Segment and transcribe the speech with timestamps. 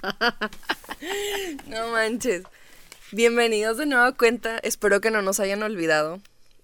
[1.66, 2.44] no manches.
[3.12, 4.58] Bienvenidos de nueva cuenta.
[4.62, 6.20] Espero que no nos hayan olvidado.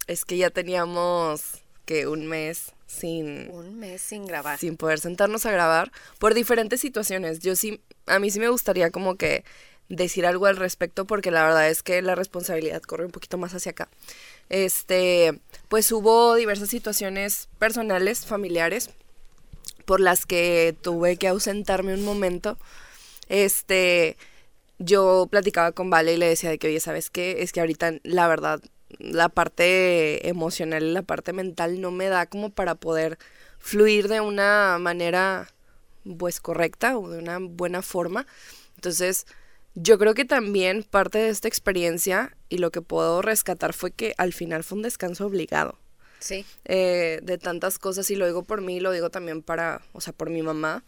[0.07, 1.43] Es que ya teníamos
[1.85, 4.59] que un mes sin un mes sin grabar.
[4.59, 7.41] Sin poder sentarnos a grabar por diferentes situaciones.
[7.41, 9.45] Yo sí a mí sí me gustaría como que
[9.89, 13.55] decir algo al respecto porque la verdad es que la responsabilidad corre un poquito más
[13.55, 13.89] hacia acá.
[14.49, 18.91] Este, pues hubo diversas situaciones personales, familiares
[19.85, 22.59] por las que tuve que ausentarme un momento.
[23.29, 24.17] Este,
[24.79, 27.43] yo platicaba con Vale y le decía de que, oye, ¿sabes qué?
[27.43, 28.61] Es que ahorita, la verdad,
[28.99, 33.19] la parte emocional y la parte mental no me da como para poder
[33.59, 35.49] fluir de una manera,
[36.19, 38.27] pues, correcta o de una buena forma.
[38.77, 39.27] Entonces,
[39.75, 44.15] yo creo que también parte de esta experiencia y lo que puedo rescatar fue que
[44.17, 45.79] al final fue un descanso obligado.
[46.19, 46.47] Sí.
[46.65, 50.13] Eh, de tantas cosas y lo digo por mí, lo digo también para, o sea,
[50.13, 50.83] por mi mamá.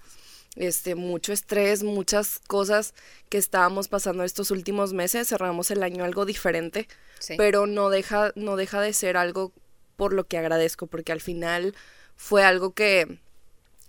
[0.57, 2.95] Este, mucho estrés, muchas cosas
[3.29, 6.89] que estábamos pasando estos últimos meses, cerramos el año algo diferente,
[7.37, 9.53] pero no deja, no deja de ser algo
[9.97, 11.75] por lo que agradezco, porque al final
[12.17, 13.21] fue algo que,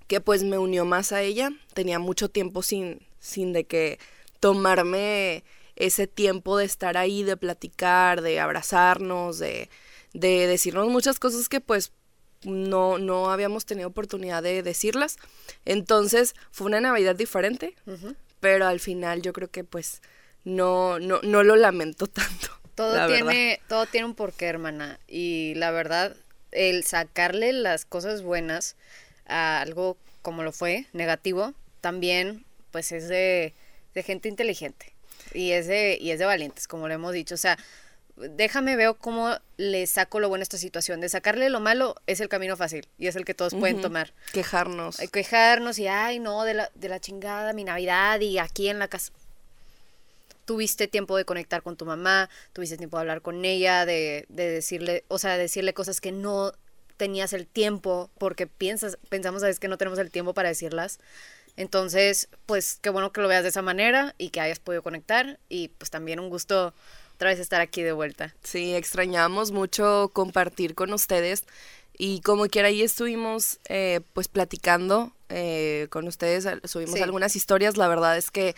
[0.07, 3.99] que pues me unió más a ella, tenía mucho tiempo sin, sin de que
[4.39, 5.43] tomarme
[5.75, 9.69] ese tiempo de estar ahí, de platicar, de abrazarnos, de,
[10.13, 11.93] de decirnos muchas cosas que pues
[12.43, 15.17] no, no habíamos tenido oportunidad de decirlas.
[15.65, 17.75] Entonces fue una Navidad diferente,
[18.39, 20.01] pero al final yo creo que pues
[20.43, 22.49] no, no, no lo lamento tanto.
[22.75, 24.99] Todo tiene, todo tiene un porqué, hermana.
[25.07, 26.15] Y la verdad,
[26.51, 28.77] el sacarle las cosas buenas
[29.25, 33.53] a algo como lo fue, negativo, también pues es de,
[33.93, 34.93] de gente inteligente.
[35.33, 37.35] Y es de, y es de valientes, como lo hemos dicho.
[37.35, 37.57] O sea,
[38.19, 41.01] déjame veo cómo le saco lo bueno a esta situación.
[41.01, 44.13] De sacarle lo malo es el camino fácil y es el que todos pueden tomar.
[44.33, 44.97] Quejarnos.
[45.11, 48.87] quejarnos y, ay, no, de la, de la chingada, mi Navidad y aquí en la
[48.87, 49.11] casa.
[50.45, 54.49] Tuviste tiempo de conectar con tu mamá, tuviste tiempo de hablar con ella, de, de
[54.49, 56.53] decirle, o sea, decirle cosas que no
[56.97, 60.99] tenías el tiempo, porque piensas, pensamos a veces que no tenemos el tiempo para decirlas.
[61.55, 65.39] Entonces, pues qué bueno que lo veas de esa manera y que hayas podido conectar
[65.49, 66.73] y pues también un gusto
[67.19, 68.33] otra vez estar aquí de vuelta.
[68.45, 71.43] Sí, extrañamos mucho compartir con ustedes
[71.97, 77.89] y como quiera ahí estuvimos eh, pues platicando eh, con ustedes, subimos algunas historias, la
[77.89, 78.55] verdad es que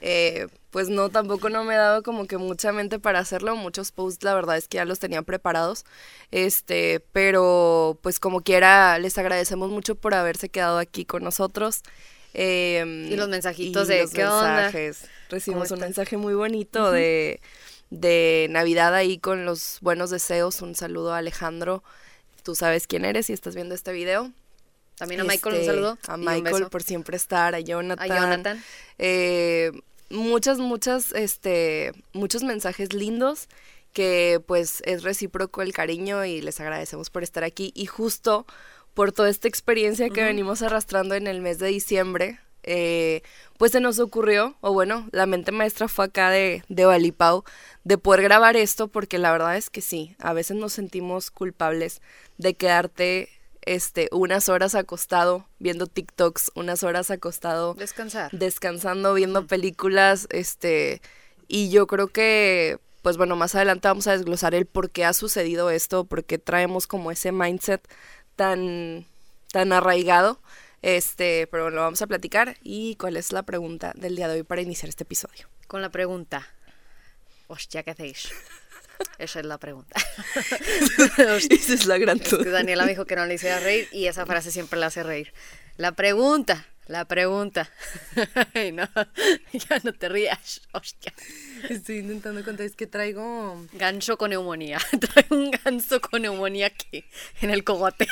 [0.00, 3.90] eh, pues no, tampoco no me he dado como que mucha mente para hacerlo, muchos
[3.90, 5.84] posts la verdad es que ya los tenía preparados,
[6.30, 11.82] este, pero pues como quiera les agradecemos mucho por haberse quedado aquí con nosotros.
[12.32, 15.08] Em, y los mensajitos de qué mensajes.
[15.30, 17.40] Recibimos un mensaje muy bonito de
[18.00, 20.62] de Navidad ahí con los buenos deseos.
[20.62, 21.82] Un saludo a Alejandro.
[22.42, 24.32] Tú sabes quién eres y estás viendo este video.
[24.96, 25.98] También a Michael un este, saludo.
[26.06, 28.10] A Michael por siempre estar, a Jonathan.
[28.10, 28.64] A Jonathan.
[28.98, 29.72] Eh,
[30.10, 33.48] muchas, muchas, este, muchos mensajes lindos
[33.92, 38.44] que pues es recíproco el cariño y les agradecemos por estar aquí y justo
[38.92, 43.22] por toda esta experiencia que venimos arrastrando en el mes de diciembre, eh,
[43.58, 47.44] pues se nos ocurrió, o bueno, la mente maestra fue acá de, de Valipau,
[47.84, 52.02] de poder grabar esto, porque la verdad es que sí, a veces nos sentimos culpables
[52.38, 53.28] de quedarte
[53.62, 61.00] este, unas horas acostado viendo TikToks, unas horas acostado descansar, descansando viendo películas, este,
[61.46, 65.12] y yo creo que pues bueno, más adelante vamos a desglosar el por qué ha
[65.12, 67.86] sucedido esto, por qué traemos como ese mindset
[68.34, 69.06] tan
[69.52, 70.40] tan arraigado
[70.84, 72.58] este, pero lo vamos a platicar.
[72.62, 75.48] ¿Y cuál es la pregunta del día de hoy para iniciar este episodio?
[75.66, 76.46] Con la pregunta.
[77.46, 78.28] Hostia, ¿qué hacéis?
[79.18, 79.96] Esa es la pregunta.
[81.16, 82.50] esa es la gran duda.
[82.50, 85.32] Daniela me dijo que no le hiciera reír y esa frase siempre la hace reír.
[85.78, 87.70] La pregunta, la pregunta.
[88.54, 88.86] Ay, no,
[89.52, 90.60] ya no te rías.
[90.72, 91.14] Hostia.
[91.66, 93.66] Estoy intentando contar, es que traigo...
[93.72, 94.78] Ganso con neumonía.
[95.00, 97.06] Traigo un ganso con neumonía aquí,
[97.40, 98.06] en el cogote.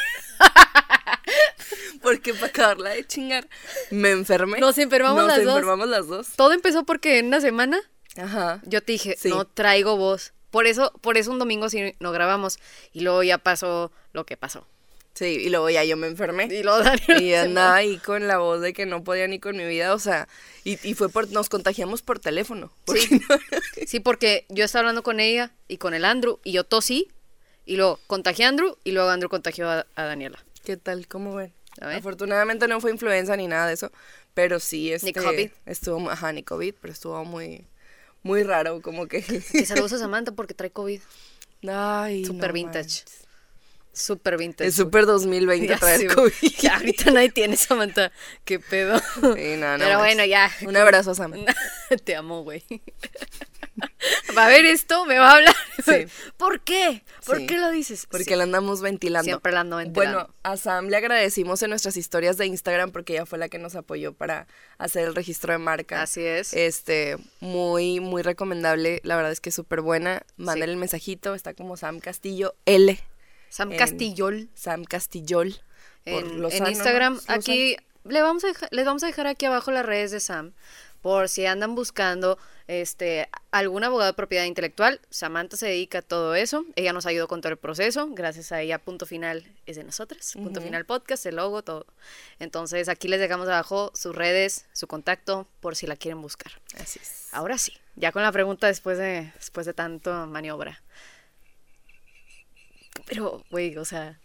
[2.02, 3.48] Porque para acabarla de chingar,
[3.90, 4.58] me enfermé.
[4.60, 5.46] Nos enfermamos las dos.
[5.46, 6.28] Nos enfermamos las dos.
[6.37, 7.81] Todo empezó porque en una semana
[8.16, 8.60] Ajá.
[8.64, 10.32] yo te dije, no traigo voz.
[10.50, 12.58] Por eso, por eso un domingo sí no grabamos.
[12.93, 14.66] Y luego ya pasó lo que pasó.
[15.14, 16.49] Sí, y luego ya yo me enfermé.
[16.50, 16.82] Y luego
[17.20, 19.98] Y andaba ahí con la voz de que no podía ni con mi vida, o
[19.98, 20.26] sea,
[20.64, 22.72] y, y fue por, nos contagiamos por teléfono.
[22.87, 23.20] Sí.
[23.87, 27.08] sí, porque yo estaba hablando con ella y con el Andrew, y yo tosí,
[27.66, 30.43] y luego contagié a Andrew, y luego Andrew contagió a Daniela.
[30.64, 31.09] ¿Qué tal?
[31.09, 31.53] ¿Cómo ven?
[31.81, 33.91] Afortunadamente no fue influenza ni nada de eso,
[34.35, 35.50] pero sí este, ni COVID.
[35.67, 37.67] estuvo, ajá, ni COVID, pero estuvo muy,
[38.23, 39.25] muy raro, como que.
[39.55, 41.00] Y saludos a Samantha porque trae COVID.
[41.67, 43.05] Ay, Super vintage.
[43.93, 44.69] Súper vintage.
[44.69, 46.15] Es súper 2020 Ya traer.
[46.15, 46.33] COVID.
[46.61, 48.11] Ya, ahorita nadie tiene Samantha.
[48.44, 48.99] Qué pedo.
[48.99, 50.50] Sí, no, no Pero bueno, ya.
[50.67, 51.33] Un abrazo, Sam.
[52.05, 52.65] Te amo, güey.
[54.37, 55.55] Va a ver esto, me va a hablar.
[55.85, 56.06] Sí.
[56.37, 57.03] ¿Por qué?
[57.25, 58.06] ¿Por qué lo dices?
[58.11, 59.25] Porque la andamos ventilando.
[59.25, 60.19] Siempre la ando ventilando.
[60.19, 63.59] Bueno, a Sam le agradecimos en nuestras historias de Instagram porque ella fue la que
[63.59, 64.47] nos apoyó para
[64.79, 66.03] hacer el registro de marca.
[66.03, 66.53] Así es.
[66.55, 69.00] Este, muy, muy recomendable.
[69.05, 70.23] La verdad es que es súper buena.
[70.37, 71.35] Mándale el mensajito.
[71.35, 72.99] Está como Sam Castillo L.
[73.52, 75.52] Sam Castillol Sam Castillol.
[76.04, 77.20] por en, Lozano, en Instagram.
[77.28, 80.52] Aquí le vamos a les vamos a dejar aquí abajo las redes de Sam.
[81.02, 86.34] Por si andan buscando este algún abogado de propiedad intelectual, Samantha se dedica a todo
[86.34, 86.64] eso.
[86.76, 88.08] Ella nos ayudó con todo el proceso.
[88.12, 90.32] Gracias a ella, punto final es de nosotras.
[90.32, 91.84] Punto final podcast, el logo, todo.
[92.38, 96.52] Entonces aquí les dejamos abajo sus redes, su contacto, por si la quieren buscar.
[96.81, 97.28] Así es.
[97.32, 100.81] Ahora sí, ya con la pregunta después de, después de tanto maniobra.
[103.06, 104.19] Pero, güey, o sea,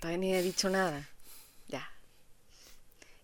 [0.00, 1.08] todavía ni he dicho nada.
[1.68, 1.90] Ya.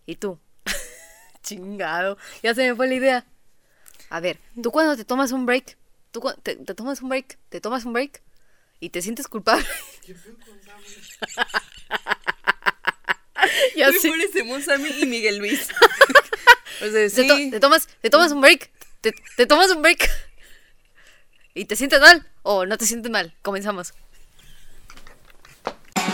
[0.05, 0.39] ¿Y tú?
[1.43, 2.17] Chingado.
[2.43, 3.25] Ya se me fue la idea.
[4.09, 5.77] A ver, tú cuando te tomas un break,
[6.11, 8.21] tú te, te tomas un break, te tomas un break
[8.79, 9.65] y te sientes culpable.
[13.75, 15.67] ya Me parecemos Sammy y Miguel Luis.
[16.81, 17.27] o sea, Te, sí.
[17.27, 18.71] to- te tomas, te tomas un break.
[19.01, 20.09] Te, te tomas un break.
[21.53, 22.27] ¿Y te sientes mal?
[22.43, 23.35] ¿O no te sientes mal?
[23.41, 23.93] Comenzamos.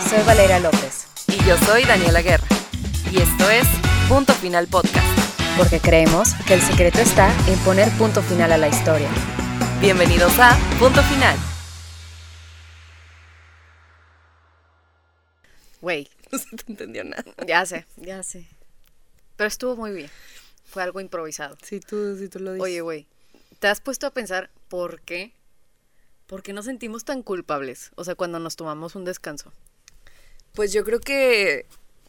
[0.08, 2.46] Soy Valeria López, Y yo soy Daniela Guerra.
[3.12, 3.66] Y esto es
[4.08, 5.06] Punto Final Podcast.
[5.56, 9.08] porque creemos que el secreto está en poner punto final a la historia.
[9.80, 11.36] Bienvenidos a Punto Final.
[15.80, 17.24] Güey, No se te entendió nada.
[17.46, 18.46] ya sé, ya sé.
[19.36, 20.10] Pero estuvo muy bien.
[20.64, 21.56] Fue algo improvisado.
[21.62, 22.64] Si tú, si tú lo dices.
[22.64, 23.06] Oye, güey,
[23.58, 25.32] ¿te has puesto a pensar por qué?
[26.26, 27.90] ¿Por qué nos sentimos tan culpables?
[27.96, 29.52] O sea, cuando nos tomamos un descanso.
[30.58, 31.66] Pues yo creo que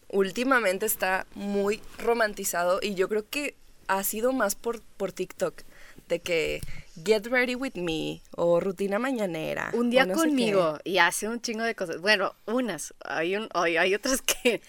[0.07, 3.53] últimamente está muy romantizado y yo creo que
[3.87, 5.61] ha sido más por, por TikTok.
[6.07, 6.59] De que
[7.05, 9.69] get ready with me o rutina mañanera.
[9.75, 12.01] Un día no conmigo y hace un chingo de cosas.
[12.01, 12.95] Bueno, unas.
[13.05, 14.63] Hay, un, hay, hay otras que,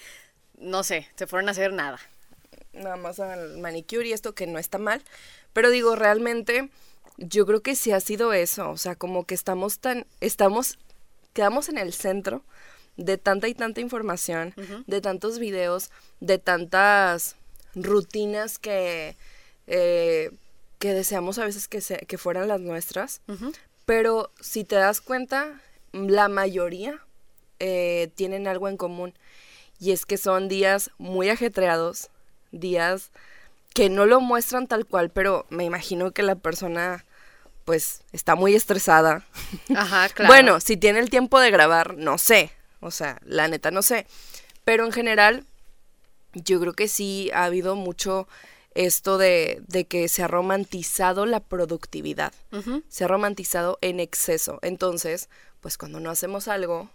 [0.58, 1.98] no sé, se fueron a hacer nada.
[2.74, 5.02] nada más al manicure y esto que no está mal.
[5.54, 6.68] Pero digo, realmente
[7.16, 8.68] yo creo que sí ha sido eso.
[8.68, 10.78] O sea, como que estamos tan, estamos,
[11.32, 12.44] quedamos en el centro
[13.00, 14.54] de tanta y tanta información,
[14.86, 17.36] de tantos videos, de tantas
[17.74, 19.16] rutinas que,
[19.66, 20.30] eh,
[20.78, 23.22] que deseamos a veces que, se, que fueran las nuestras.
[23.86, 25.60] Pero si te das cuenta,
[25.92, 27.00] la mayoría
[27.58, 29.14] eh, tienen algo en común.
[29.78, 32.10] Y es que son días muy ajetreados,
[32.52, 33.12] días
[33.72, 37.06] que no lo muestran tal cual, pero me imagino que la persona
[37.64, 39.24] pues está muy estresada.
[39.74, 40.30] Ajá, claro.
[40.30, 42.50] Bueno, si tiene el tiempo de grabar, no sé.
[42.80, 44.06] O sea, la neta no sé.
[44.64, 45.44] Pero en general,
[46.34, 48.28] yo creo que sí ha habido mucho
[48.74, 52.32] esto de, de que se ha romantizado la productividad.
[52.88, 54.58] Se ha romantizado en exceso.
[54.62, 55.28] Entonces,
[55.60, 56.88] pues cuando no hacemos algo,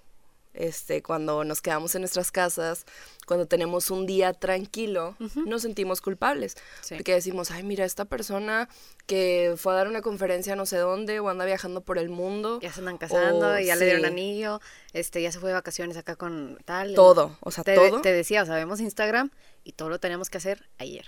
[0.55, 2.85] este, cuando nos quedamos en nuestras casas,
[3.27, 5.15] cuando tenemos un día tranquilo,
[5.45, 6.55] nos sentimos culpables.
[6.81, 6.95] Sí.
[6.95, 8.69] Porque decimos, ay, mira, esta persona
[9.07, 12.59] que fue a dar una conferencia no sé dónde o anda viajando por el mundo.
[12.61, 14.61] Ya se andan casando, o- ya le dieron sí, anillo,
[14.93, 16.93] este, ya se fue de vacaciones acá con tal.
[16.95, 18.01] Todo, o sea, te, todo.
[18.01, 19.29] Te decía, o sea, vemos Instagram
[19.63, 21.05] y todo lo tenemos que hacer ayer.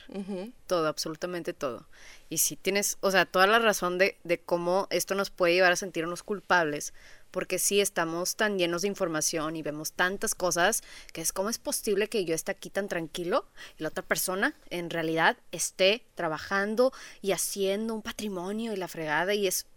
[0.68, 1.88] Todo, absolutamente todo.
[2.30, 5.72] Y si tienes, o sea, toda la razón de, de cómo esto nos puede llevar
[5.72, 6.94] a sentirnos culpables,
[7.38, 10.82] porque sí estamos tan llenos de información y vemos tantas cosas,
[11.14, 13.46] que es cómo es posible que yo esté aquí tan tranquilo
[13.78, 16.92] y la otra persona en realidad esté trabajando
[17.22, 19.68] y haciendo un patrimonio y la fregada y es,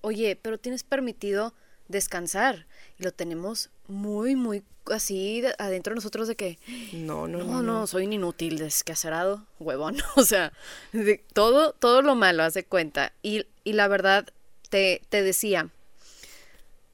[0.00, 1.54] oye, pero tienes permitido
[1.86, 2.66] descansar
[2.98, 6.58] y lo tenemos muy, muy así de- adentro de nosotros de que
[6.92, 9.98] No, no, no, no, soy un inútil, descacerado, huevón.
[10.16, 10.52] O sea,
[10.92, 13.12] de- todo, todo lo malo, haz de cuenta.
[13.22, 14.26] Y, y la verdad,
[14.68, 15.68] te, te decía,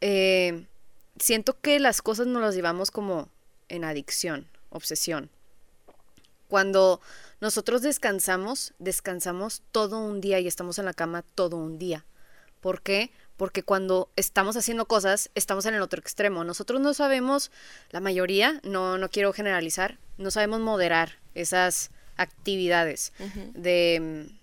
[0.06, 0.66] eh,
[1.18, 3.30] siento que las cosas nos las llevamos como
[3.70, 5.30] en adicción, obsesión.
[6.46, 7.00] Cuando
[7.40, 12.04] nosotros descansamos, descansamos todo un día y estamos en la cama todo un día.
[12.60, 13.12] ¿Por qué?
[13.38, 16.44] Porque cuando estamos haciendo cosas, estamos en el otro extremo.
[16.44, 17.50] Nosotros no sabemos,
[17.90, 23.14] la mayoría, no, no quiero generalizar, no sabemos moderar esas actividades.
[23.54, 24.38] De, mm,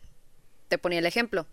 [0.69, 1.45] te ponía el ejemplo,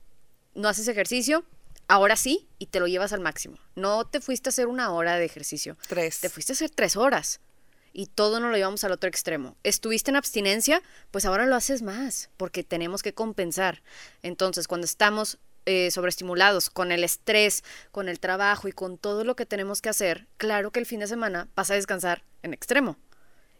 [0.54, 1.44] no haces ejercicio,
[1.88, 3.58] ahora sí, y te lo llevas al máximo.
[3.74, 6.20] No te fuiste a hacer una hora de ejercicio, Tres.
[6.20, 7.40] te fuiste a hacer tres horas.
[7.92, 9.56] Y todo nos lo llevamos al otro extremo.
[9.64, 13.82] Estuviste en abstinencia, pues ahora lo haces más, porque tenemos que compensar.
[14.22, 19.34] Entonces, cuando estamos eh, sobreestimulados con el estrés, con el trabajo y con todo lo
[19.36, 22.96] que tenemos que hacer, claro que el fin de semana vas a descansar en extremo.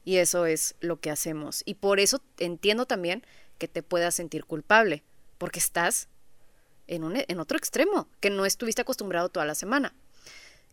[0.04, 1.62] Y eso es lo que hacemos.
[1.64, 3.26] Y por eso entiendo también
[3.58, 5.02] que te puedas sentir culpable,
[5.38, 6.08] porque estás
[6.88, 9.92] en, un, en otro extremo, que no estuviste acostumbrado toda la semana.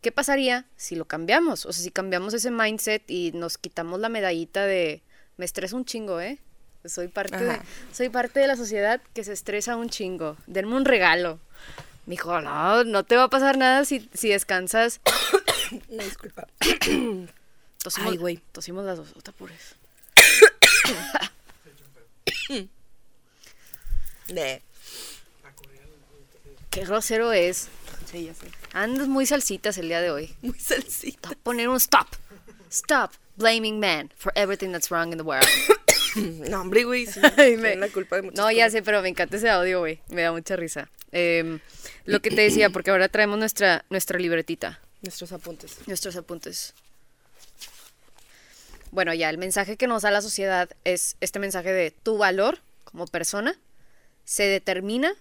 [0.01, 1.65] ¿Qué pasaría si lo cambiamos?
[1.65, 5.01] O sea, si cambiamos ese mindset y nos quitamos la medallita de
[5.38, 6.39] me estresa un chingo, ¿eh?
[6.86, 7.60] Soy parte, de,
[7.91, 10.38] soy parte de la sociedad que se estresa un chingo.
[10.45, 11.39] Denme un regalo.
[12.05, 15.01] Me dijo, no, no te va a pasar nada si, si descansas.
[15.89, 16.48] No, disculpa.
[17.81, 18.38] Tosimos, Ay, güey.
[18.51, 19.31] Tosimos las dos, no te.
[26.75, 27.70] Qué grosero es.
[28.12, 28.48] Sí, ya sé.
[28.74, 30.36] Andas muy salsitas el día de hoy.
[30.41, 31.29] Muy salsita.
[31.41, 32.08] Poner un stop.
[32.70, 35.48] Stop blaming men for everything that's wrong in the world.
[36.15, 37.05] No, hombre, güey.
[37.08, 37.20] Sí,
[37.58, 38.72] me- la culpa de muchas No, ya cosas.
[38.72, 40.00] sé, pero me encanta ese audio, güey.
[40.08, 40.89] Me da mucha risa.
[41.12, 41.60] Em,
[42.05, 45.77] lo que te decía, porque ahora traemos nuestra, nuestra libretita, Nuestros apuntes.
[45.88, 46.74] nuestros apuntes.
[48.91, 52.60] Bueno, ya, el mensaje que nos da la sociedad es este mensaje de tu valor
[52.86, 53.53] como persona
[54.24, 55.13] se determina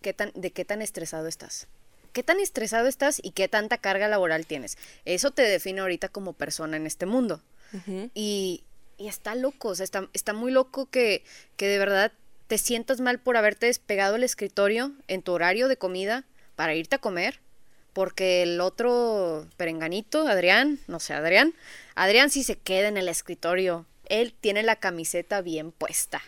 [0.00, 1.66] qué tan, de qué tan estresado estás.
[2.12, 4.78] ¿Qué tan estresado estás y qué tanta carga laboral tienes?
[5.04, 7.42] Eso te define ahorita como persona en este mundo.
[8.14, 8.64] Y,
[8.96, 11.22] y está loco, o sea, está, está muy loco que,
[11.56, 12.12] que de verdad
[12.46, 16.24] te sientas mal por haberte despegado el escritorio en tu horario de comida
[16.56, 17.40] para irte a comer,
[17.92, 21.54] porque el otro perenganito, Adrián, no sé, Adrián,
[21.94, 26.22] Adrián sí se queda en el escritorio, él tiene la camiseta bien puesta.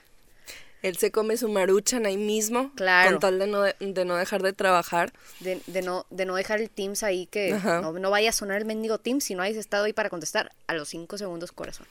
[0.83, 2.73] Él se come su maruchan ahí mismo.
[2.75, 3.11] Claro.
[3.11, 5.13] Con tal de no, de no dejar de trabajar.
[5.41, 8.59] De, de no, de no dejar el Teams ahí que no, no vaya a sonar
[8.59, 11.87] el mendigo Teams si no hayas estado ahí para contestar a los cinco segundos corazón.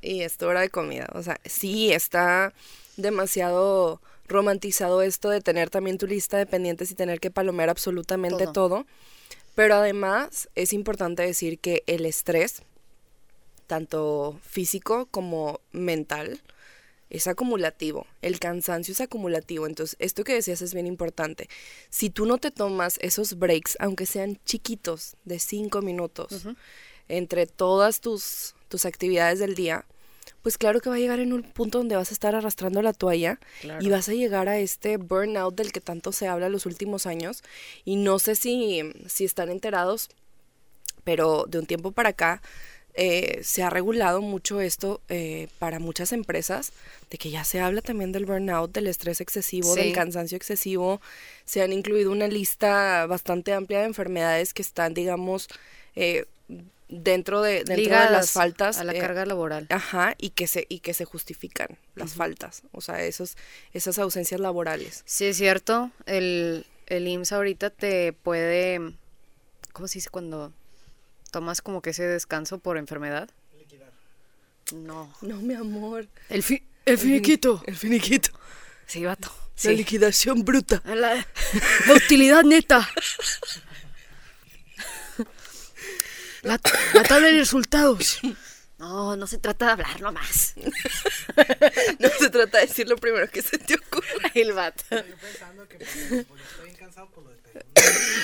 [0.00, 1.08] Y es tu hora de comida.
[1.12, 2.54] O sea, sí, está
[2.96, 8.44] demasiado romantizado esto de tener también tu lista de pendientes y tener que palomear absolutamente
[8.44, 8.52] Todo.
[8.52, 8.86] todo.
[9.54, 12.62] Pero además es importante decir que el estrés,
[13.66, 16.40] tanto físico como mental,
[17.10, 18.06] es acumulativo.
[18.22, 19.66] El cansancio es acumulativo.
[19.66, 21.48] Entonces, esto que decías es bien importante.
[21.90, 26.46] Si tú no te tomas esos breaks, aunque sean chiquitos, de cinco minutos,
[27.08, 29.84] entre todas tus, tus actividades del día,
[30.42, 32.92] pues claro que va a llegar en un punto donde vas a estar arrastrando la
[32.92, 33.84] toalla Claro.
[33.84, 37.42] y vas a llegar a este burnout del que tanto se habla los últimos años.
[37.84, 40.08] Y no sé si, si están enterados,
[41.04, 42.42] pero de un tiempo para acá
[42.96, 46.72] eh, se ha regulado mucho esto eh, para muchas empresas,
[47.10, 49.80] de que ya se habla también del burnout, del estrés excesivo, Sí.
[49.80, 51.00] del cansancio excesivo.
[51.44, 55.48] Se han incluido una lista bastante amplia de enfermedades que están, digamos,
[55.94, 56.24] eh,
[56.88, 58.78] dentro de, dentro de las faltas.
[58.78, 59.66] a la eh, carga laboral.
[59.70, 63.36] Ajá, y que se, y que se justifican las faltas, o sea, esos,
[63.72, 65.02] esas ausencias laborales.
[65.04, 65.90] Sí, es cierto.
[66.06, 68.80] El, el IMSS ahorita te puede.
[69.72, 70.52] ¿Cómo se dice cuando
[71.30, 73.28] tomas como que ese descanso por enfermedad?
[74.72, 75.14] No.
[75.22, 76.08] No, mi amor.
[76.28, 77.62] El, fi- el finiquito.
[77.66, 78.30] El finiquito.
[78.86, 79.28] Sí, vato.
[79.28, 79.76] La Sí.
[79.76, 80.82] liquidación bruta.
[80.84, 81.14] La,
[81.86, 82.88] la utilidad neta.
[86.42, 86.60] La,
[86.94, 88.20] la tabla de resultados.
[88.78, 90.54] No, no se trata de hablar nomás.
[91.98, 94.30] No se trata de decir lo primero que se te ocurre.
[94.34, 94.84] El vato.
[94.90, 96.24] Yo pensando que pues, estoy
[96.64, 97.36] bien cansado por lo de.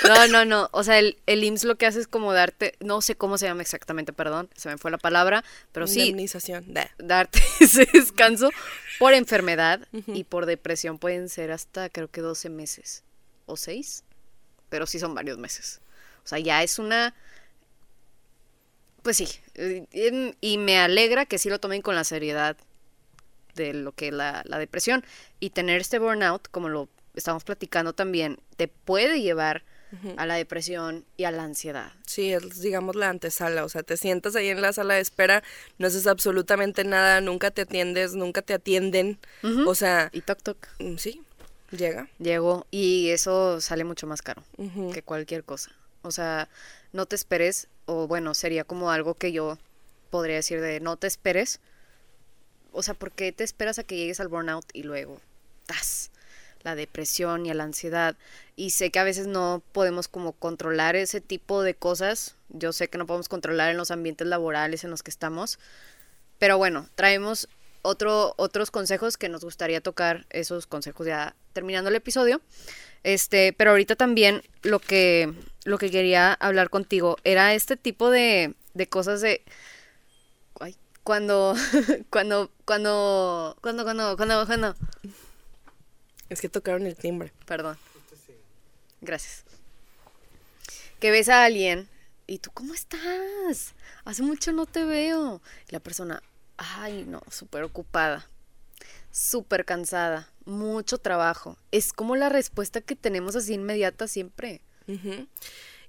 [0.07, 0.69] No, no, no.
[0.73, 3.47] O sea, el, el IMSS lo que hace es como darte, no sé cómo se
[3.47, 6.65] llama exactamente, perdón, se me fue la palabra, pero sí, Indemnización.
[6.73, 6.91] Da.
[6.99, 8.51] darte ese descanso
[8.99, 13.05] por enfermedad y por depresión pueden ser hasta creo que 12 meses
[13.47, 14.05] o 6,
[14.69, 15.81] pero sí son varios meses.
[16.25, 17.15] O sea, ya es una...
[19.03, 22.57] Pues sí, eh, y me alegra que sí lo tomen con la seriedad
[23.55, 25.05] de lo que es la, la depresión
[25.41, 29.65] y tener este burnout, como lo estamos platicando también, te puede llevar
[30.17, 31.93] a la depresión y a la ansiedad.
[32.07, 35.43] Sí, es digamos la antesala, o sea, te sientas ahí en la sala de espera,
[35.77, 39.19] no haces absolutamente nada, nunca te atiendes, nunca te atienden,
[39.67, 40.67] o sea, Y toc toc.
[40.79, 41.21] mm, sí,
[41.73, 42.09] llega.
[42.19, 44.43] Llegó y eso sale mucho más caro
[44.95, 45.73] que cualquier cosa.
[46.01, 46.49] O sea,
[46.95, 49.59] no te esperes, o bueno, sería como algo que yo
[50.09, 51.61] podría decir de no te esperes.
[52.73, 55.21] O sea, ¿por qué te esperas a que llegues al burnout y luego
[55.67, 56.11] tas
[56.65, 58.17] la depresión y a la ansiedad?
[58.57, 62.37] Y sé que a veces no podemos como controlar ese tipo de cosas.
[62.49, 65.59] Yo sé que no podemos controlar en los ambientes laborales en los que estamos.
[66.39, 67.49] Pero bueno, traemos
[67.83, 72.41] otro, otros consejos que nos gustaría tocar, esos consejos ya terminando el episodio.
[73.05, 75.33] Este, pero ahorita también lo que,
[75.65, 79.43] lo que quería hablar contigo era este tipo de, de cosas de
[81.03, 81.55] cuando,
[82.11, 84.17] cuando, cuando, cuando, cuando,
[84.47, 84.77] cuando,
[86.33, 87.31] Es que tocaron el timbre.
[87.45, 87.77] Perdón.
[89.03, 89.45] Gracias.
[90.99, 91.89] Que ves a alguien
[92.27, 93.75] y tú, ¿cómo estás?
[94.07, 95.43] Hace mucho no te veo.
[95.69, 96.23] Y la persona,
[96.57, 98.27] ay, no, súper ocupada,
[99.11, 101.59] súper cansada, mucho trabajo.
[101.71, 104.63] Es como la respuesta que tenemos así inmediata siempre.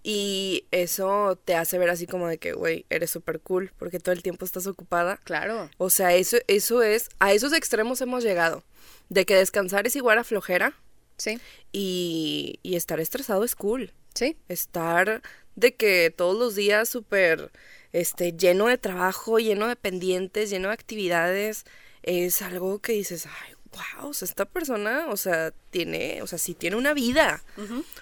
[0.03, 4.11] Y eso te hace ver así como de que, güey, eres súper cool porque todo
[4.11, 5.21] el tiempo estás ocupada.
[5.23, 5.69] Claro.
[5.77, 8.63] O sea, eso, eso es, a esos extremos hemos llegado.
[9.09, 10.73] De que descansar es igual a flojera
[11.17, 11.39] Sí,
[11.71, 13.93] y, y estar estresado es cool.
[14.13, 15.21] sí, Estar
[15.55, 17.51] de que todos los días súper
[17.91, 21.65] este, lleno de trabajo, lleno de pendientes, lleno de actividades,
[22.01, 26.39] es algo que dices, ay, wow, o sea, esta persona, o sea, tiene, o sea,
[26.39, 27.43] sí tiene una vida.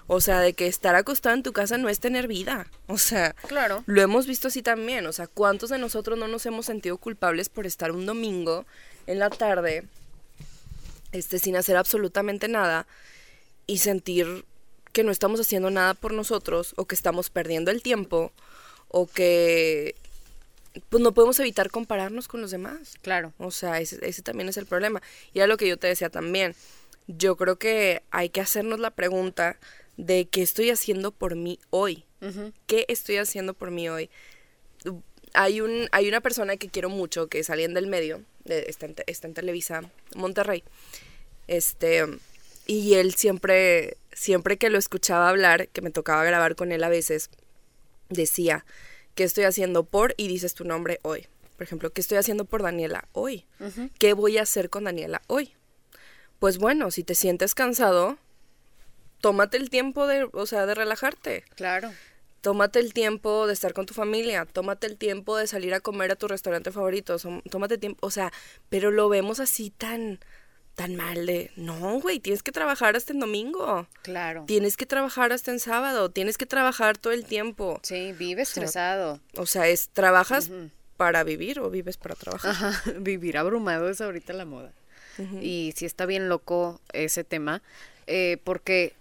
[0.06, 2.66] O sea, de que estar acostado en tu casa no es tener vida.
[2.86, 3.84] O sea, claro.
[3.86, 5.06] lo hemos visto así también.
[5.06, 8.64] O sea, ¿cuántos de nosotros no nos hemos sentido culpables por estar un domingo
[9.06, 9.84] en la tarde,
[11.12, 12.86] este, sin hacer absolutamente nada
[13.66, 14.44] y sentir
[14.92, 18.32] que no estamos haciendo nada por nosotros o que estamos perdiendo el tiempo
[18.88, 19.94] o que
[20.88, 22.94] pues no podemos evitar compararnos con los demás?
[23.02, 23.32] Claro.
[23.38, 25.02] O sea, ese, ese también es el problema.
[25.32, 26.54] Y era lo que yo te decía también.
[27.06, 29.58] Yo creo que hay que hacernos la pregunta
[29.96, 32.04] de qué estoy haciendo por mí hoy.
[32.68, 34.08] ¿Qué estoy haciendo por mí hoy?
[35.34, 38.86] Hay, un, hay una persona que quiero mucho, que es alguien del medio, de- está,
[38.86, 39.82] en, está en Televisa
[40.14, 40.62] Monterrey.
[41.48, 42.04] Este,
[42.66, 46.88] y él siempre, siempre que lo escuchaba hablar, que me tocaba grabar con él a
[46.88, 47.30] veces,
[48.08, 48.64] decía,
[49.14, 50.14] ¿qué estoy haciendo por?
[50.16, 51.26] Y dices tu nombre hoy.
[51.56, 53.44] Por ejemplo, ¿qué estoy haciendo por Daniela hoy?
[53.98, 55.52] ¿Qué voy a hacer con Daniela hoy?
[56.38, 58.18] Pues bueno, si te sientes cansado,
[59.20, 61.44] tómate el tiempo de, o sea, de relajarte.
[61.54, 61.92] Claro.
[62.42, 66.10] Tómate el tiempo de estar con tu familia, tómate el tiempo de salir a comer
[66.10, 67.16] a tu restaurante favorito,
[67.50, 68.32] tómate tiempo, o sea,
[68.68, 70.18] pero lo vemos así tan,
[70.74, 74.42] tan mal de, no, güey, tienes que trabajar hasta en domingo, Claro.
[74.46, 77.78] tienes que trabajar hasta en sábado, tienes que trabajar todo el tiempo.
[77.84, 79.20] Sí, vive estresado.
[79.36, 80.50] O sea, es, ¿trabajas
[80.96, 82.50] para vivir o vives para trabajar?
[82.50, 84.72] Ajá, vivir abrumado es ahorita la moda.
[85.40, 87.62] Y sí está bien loco ese tema,
[88.08, 88.94] eh, porque,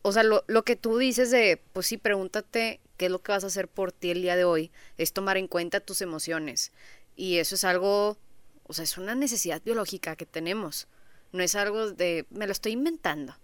[0.00, 3.32] o sea, lo, lo que tú dices de, pues sí, pregúntate qué es lo que
[3.32, 6.72] vas a hacer por ti el día de hoy, es tomar en cuenta tus emociones.
[7.16, 8.18] Y eso es algo,
[8.64, 10.88] o sea, es una necesidad biológica que tenemos.
[11.32, 13.36] No es algo de, me lo estoy inventando.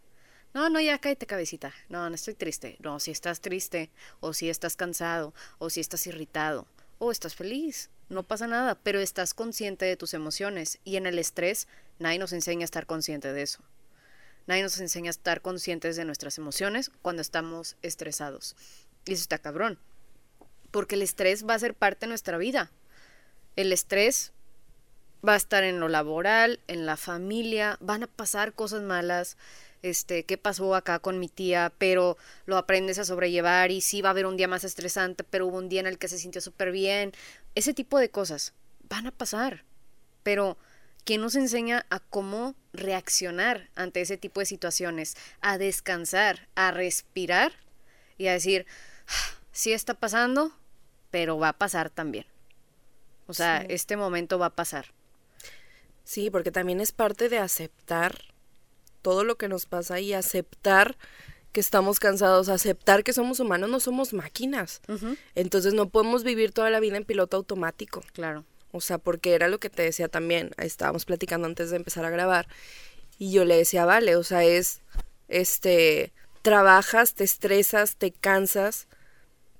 [0.55, 1.73] No, no, ya cállate cabecita.
[1.89, 2.77] No, no estoy triste.
[2.81, 6.67] No, si estás triste, o si estás cansado, o si estás irritado,
[6.99, 7.91] o estás feliz.
[8.11, 10.79] No pasa nada, pero estás consciente de tus emociones.
[10.85, 13.63] Y en el estrés, nadie nos enseña a estar consciente de eso.
[14.47, 18.57] Nadie nos enseña a estar conscientes de nuestras emociones cuando estamos estresados.
[19.07, 19.79] Y eso está cabrón.
[20.71, 22.71] Porque el estrés va a ser parte de nuestra vida.
[23.57, 24.33] El estrés
[25.27, 29.37] va a estar en lo laboral, en la familia, van a pasar cosas malas.
[29.83, 31.73] Este, ¿qué pasó acá con mi tía?
[31.79, 35.47] Pero lo aprendes a sobrellevar y sí va a haber un día más estresante, pero
[35.47, 37.13] hubo un día en el que se sintió súper bien.
[37.55, 38.53] Ese tipo de cosas
[38.89, 39.65] van a pasar.
[40.23, 40.57] Pero,
[41.05, 45.17] ¿quién nos enseña a cómo reaccionar ante ese tipo de situaciones?
[45.41, 47.53] A descansar, a respirar
[48.19, 48.92] y a decir, "Ah,
[49.53, 50.53] sí está pasando,
[51.11, 52.27] pero va a pasar también.
[53.27, 53.67] O sea, Sí.
[53.71, 54.87] este momento va a pasar.
[56.05, 58.19] Sí, porque también es parte de aceptar
[59.03, 60.97] todo lo que nos pasa y aceptar
[61.53, 64.81] que estamos cansados, aceptar que somos humanos, no somos máquinas.
[65.35, 68.03] Entonces no podemos vivir toda la vida en piloto automático.
[68.13, 68.45] Claro.
[68.73, 72.11] O sea, porque era lo que te decía también, estábamos platicando antes de empezar a
[72.11, 72.49] grabar
[73.19, 74.81] y yo le decía, vale, o sea, es,
[75.29, 76.13] este,
[76.43, 78.89] trabajas, te estresas, te cansas,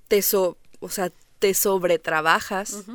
[0.07, 2.85] te so, o sea, te sobretrabajas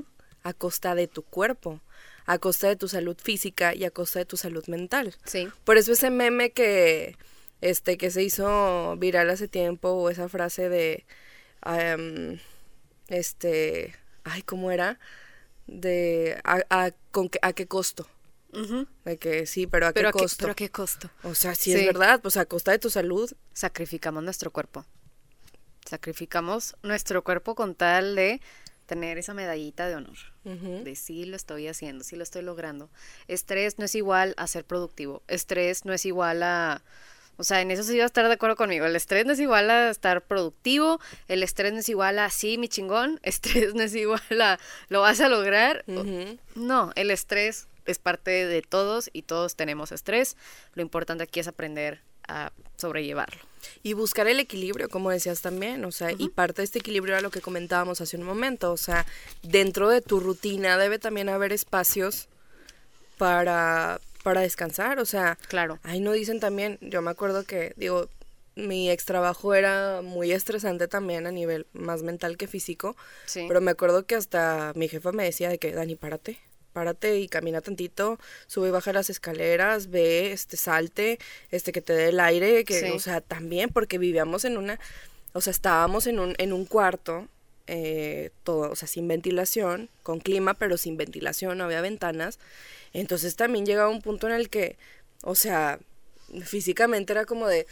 [0.42, 1.80] a costa de tu cuerpo,
[2.26, 5.14] a costa de tu salud física y a costa de tu salud mental.
[5.24, 5.48] Sí.
[5.64, 7.16] Por eso ese meme que
[7.60, 11.04] este que se hizo viral hace tiempo o esa frase de
[13.08, 14.98] este ay cómo era
[15.66, 18.06] de a, a- con a qué costo
[18.52, 18.86] Ujú.
[19.04, 21.10] de que sí pero a Pero, qué a qué, costo pero a qué costo.
[21.22, 21.78] o sea sí, Sí.
[21.80, 24.84] es verdad pues a costa de tu salud Sacrificamos nuestro cuerpo.
[25.84, 28.40] Sacrificamos nuestro cuerpo con tal de
[28.86, 30.16] tener esa medallita de honor.
[30.44, 32.90] De sí lo estoy haciendo, sí lo estoy logrando.
[33.26, 35.22] Estrés no es igual a ser productivo.
[35.28, 36.82] Estrés no es igual a...
[37.36, 38.84] O sea, en eso sí iba a estar de acuerdo conmigo.
[38.86, 41.00] El estrés no es igual a estar productivo.
[41.28, 43.20] El estrés no es igual a sí, mi chingón.
[43.22, 44.58] Estrés no es igual a
[44.88, 45.84] lo vas a lograr.
[46.54, 50.36] No, el estrés es parte de todos y todos tenemos estrés.
[50.74, 53.40] Lo importante aquí es aprender a sobrellevarlo.
[53.82, 57.22] Y buscar el equilibrio, como decías también, o sea, y parte de este equilibrio era
[57.22, 59.04] lo que comentábamos hace un momento, o sea,
[59.42, 62.28] dentro de tu rutina debe también haber espacios
[63.16, 65.78] para para descansar, o sea, Claro.
[65.84, 68.08] Ay, no dicen también, yo me acuerdo que, digo,
[68.56, 72.96] mi ex trabajo era muy estresante también a nivel más mental que físico,
[73.26, 73.44] Sí.
[73.48, 76.38] pero me acuerdo que hasta mi jefa me decía de que, Dani, párate,
[76.78, 81.18] párate y camina tantito, sube y baja las escaleras, ve, este, salte,
[81.50, 82.90] este, que te dé el aire, que, Sí.
[82.94, 84.78] o sea, también porque vivíamos en una,
[85.32, 87.26] o sea, estábamos en un, en un cuarto,
[87.66, 92.38] eh, todo, o sea, sin ventilación, con clima, pero sin ventilación, no había ventanas,
[92.92, 94.76] entonces también llegaba un punto en el que,
[95.22, 95.80] o sea,
[96.44, 97.66] físicamente era como de,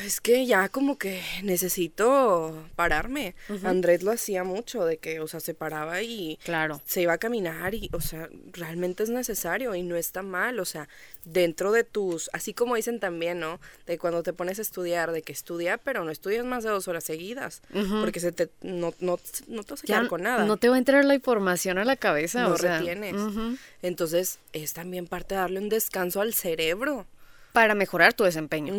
[0.00, 3.34] es que ya como que necesito pararme.
[3.64, 6.80] Andrés lo hacía mucho, de que, o sea, se paraba y Claro.
[6.86, 10.64] se iba a caminar y, o sea, realmente es necesario y no está mal, o
[10.64, 10.88] sea,
[11.24, 13.60] dentro de tus, así como dicen también, ¿no?
[13.86, 16.88] De cuando te pones a estudiar, de que estudia, pero no estudias más de dos
[16.88, 17.62] horas seguidas,
[18.00, 20.68] porque se te, no, no, no te vas a Ya quedar con nada no te
[20.68, 22.42] va a entrar la información a la cabeza.
[22.42, 23.14] no o sea, retienes.
[23.14, 23.56] ujú.
[23.82, 27.06] Entonces, es también parte de darle un descanso al cerebro.
[27.52, 28.74] Para mejorar tu desempeño.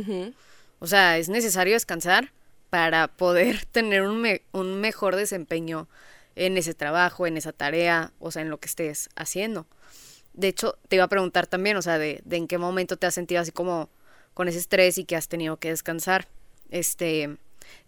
[0.80, 2.32] O sea, es necesario descansar
[2.70, 5.88] para poder tener un, me- un mejor desempeño
[6.36, 9.66] en ese trabajo, en esa tarea, o sea, en lo que estés haciendo.
[10.34, 13.08] De hecho, te iba a preguntar también, o sea, de, de en qué momento te
[13.08, 13.90] has sentido así como
[14.36, 16.28] con ese estrés y que has tenido que descansar.
[16.70, 17.38] Este,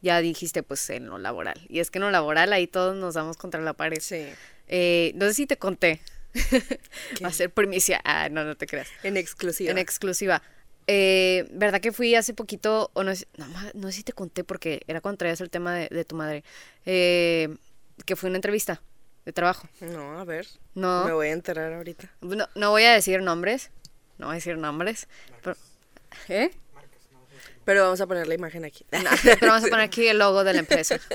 [0.02, 1.62] ya dijiste, pues, en lo laboral.
[1.70, 4.00] Y es que en lo laboral ahí todos nos damos contra la pared.
[4.02, 4.26] Sí.
[4.68, 6.02] Eh, no sé si te conté.
[7.24, 8.02] Va a ser primicia.
[8.04, 8.88] Ah, no, no te creas.
[9.04, 9.70] En exclusiva.
[9.70, 10.42] En exclusiva.
[10.92, 12.90] Eh, ¿Verdad que fui hace poquito?
[12.94, 15.76] O no, sé- no, no sé si te conté porque era cuando traías el tema
[15.76, 16.44] de, de tu madre.
[16.86, 17.56] eh,
[18.06, 18.82] que fue una entrevista
[19.26, 19.68] de trabajo.
[19.82, 20.48] no, a ver.
[20.74, 21.04] No.
[21.06, 22.10] Me voy a enterar ahorita.
[22.22, 23.70] No, no voy a decir nombres.
[24.18, 25.08] No voy a decir nombres.
[25.44, 25.56] Pero,
[26.28, 26.50] ¿Eh?
[27.66, 28.84] Pero vamos a poner la imagen aquí.
[28.92, 31.00] No, pero vamos a poner aquí el logo de la empresa.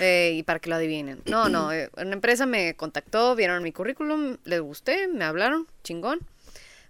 [0.00, 1.22] Eh, y para que lo adivinen.
[1.26, 1.70] No, no.
[1.72, 6.18] eh, una empresa me contactó, vieron mi currículum, les gusté, me hablaron, chingón.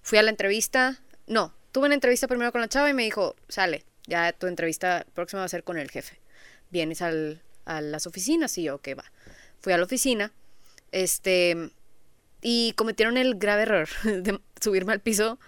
[0.01, 0.99] Fui a la entrevista.
[1.27, 5.05] No, tuve una entrevista primero con la chava y me dijo, sale, ya tu entrevista
[5.13, 6.21] próxima va a ser con el jefe.
[6.71, 9.05] Vienes al, a las oficinas y yo, ok, va.
[9.59, 10.31] Fui a la oficina,
[10.93, 11.71] este,
[12.41, 15.41] y cometieron el grave error de subirme al piso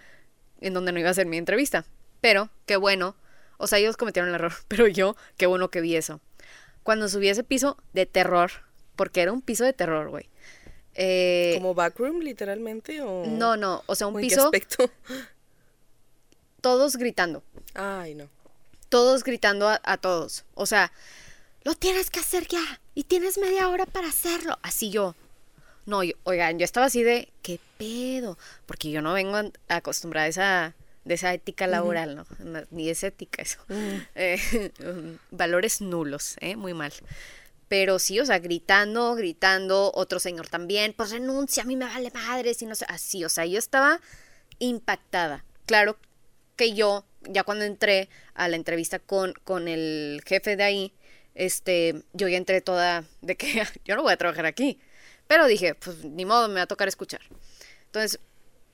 [0.61, 1.87] en donde no iba a hacer mi entrevista.
[2.21, 3.15] Pero, qué bueno.
[3.57, 6.21] O sea, ellos cometieron el error, pero yo, qué bueno que vi eso.
[6.83, 8.51] Cuando subí a ese piso de terror,
[8.97, 10.29] porque era un piso de terror, güey.
[10.95, 13.01] Eh, ¿Como backroom, literalmente?
[13.03, 13.27] O...
[13.27, 14.91] no, no, o sea, un ¿O en qué piso, aspecto?
[16.67, 18.29] todos gritando, Ay, no.
[18.89, 20.45] todos gritando a, a todos.
[20.57, 20.91] O sea,
[21.63, 24.59] lo tienes que hacer ya y tienes media hora para hacerlo.
[24.63, 25.15] Así yo.
[25.85, 28.37] No, yo- oigan, yo estaba así de, ¿qué pedo?
[28.67, 29.37] Porque yo no vengo
[29.69, 30.75] acostumbrada a esa,
[31.05, 32.27] de esa ética laboral, ¿no?
[32.73, 33.59] Ni es ética eso.
[34.17, 34.73] Eh,
[35.31, 36.57] valores nulos, ¿eh?
[36.57, 36.93] Muy mal.
[37.69, 42.11] Pero sí, o sea, gritando, gritando, otro señor también, pues renuncia, a mí me vale
[42.11, 44.01] madre, si no sé, así, o sea, yo estaba
[44.59, 45.45] impactada.
[45.67, 45.97] Claro
[46.57, 50.93] que yo, ya cuando entré a la entrevista con, con el jefe de ahí,
[51.35, 54.81] este, yo ya entré toda de que yo no voy a trabajar aquí.
[55.27, 57.21] Pero dije, pues ni modo, me va a tocar escuchar.
[57.87, 58.21] Entonces,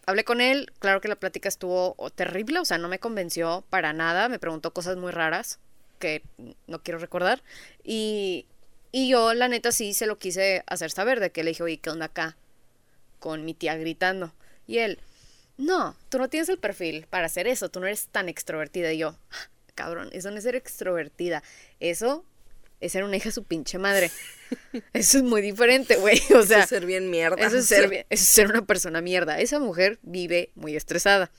[0.07, 3.92] hablé con él, claro que la plática estuvo terrible, o sea, no me convenció para
[3.92, 5.59] nada, me preguntó cosas muy raras
[5.99, 6.23] que
[6.66, 7.42] no quiero recordar.
[7.85, 8.47] Y,
[8.90, 11.79] y yo, la neta, sí se lo quise hacer saber, de que le dije, oye,
[11.79, 12.37] ¿qué onda acá?
[13.21, 14.35] Con mi tía gritando.
[14.66, 14.99] Y él,
[15.64, 18.92] no, tú no tienes el perfil para hacer eso, tú no eres tan extrovertida.
[18.92, 21.42] Y yo, "Ah, cabrón, eso no es ser extrovertida,
[21.81, 22.25] eso
[22.81, 24.11] es ser una hija su pinche madre.
[24.92, 26.20] Eso es muy diferente, güey.
[26.35, 27.37] O sea, Eso es ser bien mierda.
[27.46, 29.38] eso es ser, eso es ser una persona mierda.
[29.40, 31.31] Esa mujer vive muy estresada.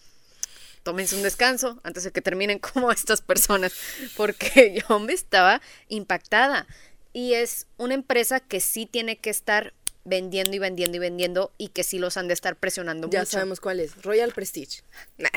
[0.84, 3.74] Tómense un descanso antes de que terminen como estas personas,
[4.16, 6.66] porque yo me estaba impactada.
[7.12, 9.74] Y es una empresa que sí tiene que estar
[10.06, 13.32] vendiendo y vendiendo y vendiendo y que sí los han de estar presionando Ya mucho.
[13.32, 14.02] sabemos cuál es.
[14.04, 14.82] Royal Prestige.
[15.18, 15.30] Nah,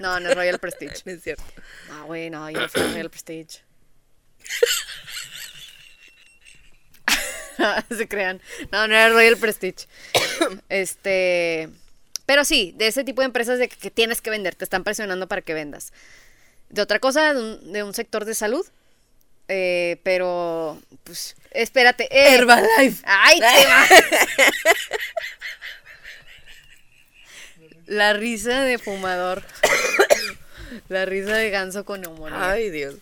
[0.00, 0.94] no, no es Royal Prestige.
[1.06, 1.44] No es cierto.
[1.88, 3.60] No, güey, no, yo no fui Royal Prestige.
[7.96, 8.40] Se crean.
[8.72, 9.86] No, no era Royal Prestige.
[10.68, 11.68] Este.
[12.26, 14.82] Pero sí, de ese tipo de empresas de que, que tienes que vender, te están
[14.82, 15.92] presionando para que vendas.
[16.70, 18.66] De otra cosa, de un, de un sector de salud.
[19.48, 22.04] Eh, pero, pues, espérate.
[22.10, 22.34] eh.
[22.34, 23.02] Herbalife.
[23.04, 23.86] ¡Ay, te va!
[27.86, 29.42] La risa de fumador.
[30.88, 32.50] La risa de ganso con neumonía.
[32.50, 32.96] Ay, Dios.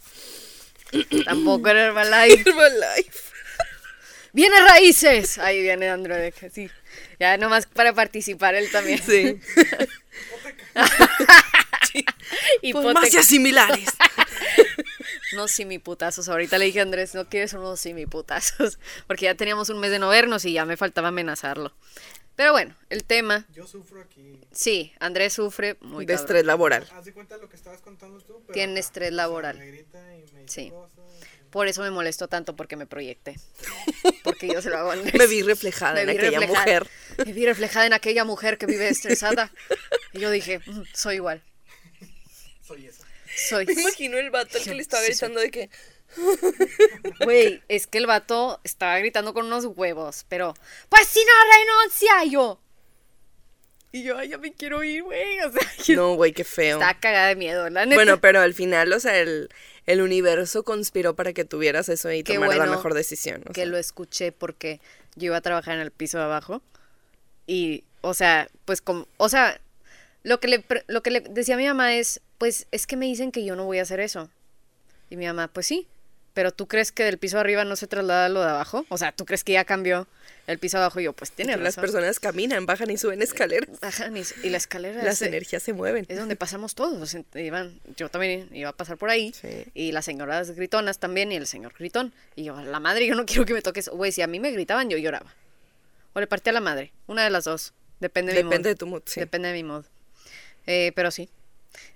[1.24, 2.50] Tampoco era Herbalife.
[2.50, 3.20] Herbalife.
[4.32, 5.38] ¡Viene Raíces!
[5.38, 6.32] Ahí viene Android.
[6.52, 6.70] Sí.
[7.20, 9.00] Ya nomás para participar él también.
[9.04, 9.38] Sí.
[12.62, 12.92] Hipoteca.
[12.94, 13.90] Farmacias similares.
[15.32, 16.28] Unos simiputazos.
[16.28, 18.78] Ahorita le dije a Andrés, no quieres unos simiputazos.
[19.06, 21.72] Porque ya teníamos un mes de no vernos y ya me faltaba amenazarlo.
[22.36, 24.40] Pero bueno, el tema, Yo sufro aquí.
[24.52, 26.24] sí, Andrés sufre muy de cabrón.
[26.24, 26.88] estrés laboral.
[26.94, 28.40] Haz de cuenta lo que estabas contando tú.
[28.46, 28.80] Pero Tiene acá.
[28.80, 29.58] estrés O sea, laboral.
[29.58, 30.70] me grita y me dice Sí.
[30.70, 30.98] cosas.
[31.50, 33.36] Por eso me molestó tanto porque me proyecté.
[34.24, 35.14] Porque yo se lo hago a Andrés.
[35.14, 36.86] Me vi reflejada Me en vi aquella reflejada- mujer.
[37.26, 39.52] Me vi reflejada en aquella mujer que vive estresada.
[40.14, 41.42] Y yo dije, "Mm, soy igual.
[42.66, 43.04] Soy esa.
[43.36, 43.66] Soy.
[43.66, 45.70] Me imagino el vato al que le estaba gritando de que.
[47.24, 50.54] Güey, es que el vato estaba gritando con unos huevos, pero,
[50.88, 52.60] pues si no renuncia, yo.
[53.92, 55.40] Y yo, ay, ya me quiero ir, güey.
[55.40, 56.76] O sea, yo No, güey, qué feo.
[56.78, 57.94] estaba cagada de miedo, la neta.
[57.96, 59.48] Bueno, pero al final, o sea, el,
[59.86, 63.42] el universo conspiró para que tuvieras eso y Qué tomaras la mejor decisión.
[63.48, 63.66] o que sea.
[63.70, 64.80] lo escuché porque
[65.14, 66.62] yo iba a trabajar en el piso de abajo.
[67.46, 69.60] Y, o sea, pues como, o sea,
[70.22, 73.06] lo que le, lo que le decía a mi mamá es, pues es que me
[73.06, 74.30] dicen que yo no voy a hacer eso.
[75.10, 75.86] Y mi mamá, pues sí,
[76.34, 78.86] pero ¿tú crees que del piso arriba no se traslada lo de abajo?
[78.88, 80.06] O sea, ¿tú crees que ya cambió
[80.46, 80.98] el piso abajo?
[81.00, 81.82] Y yo, pues tiene Que las razón.
[81.82, 83.78] personas caminan, bajan y suben escaleras.
[83.80, 86.06] Bajan y, y la escalera Las es, energías se mueven.
[86.08, 87.14] es donde pasamos todos.
[87.34, 89.32] Iban, yo también iba a pasar por ahí.
[89.38, 89.64] Sí.
[89.74, 92.14] Y las señoras gritonas también y el señor gritón.
[92.34, 93.88] Y yo, la madre, yo no quiero que me toques.
[93.90, 95.34] Güey, si a mí me gritaban, yo lloraba.
[96.14, 96.92] O le partía a la madre.
[97.06, 97.74] Una de las dos.
[98.00, 98.74] Depende de mi Depende mood.
[98.74, 99.20] de tu mood, sí.
[99.20, 99.84] Depende de mi mood.
[100.66, 101.28] Eh, pero sí.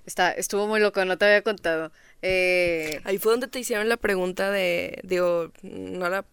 [0.07, 1.93] Está, estuvo muy loco, no te había contado.
[2.23, 6.25] Eh, Ahí fue donde te hicieron la pregunta de, digo, no la,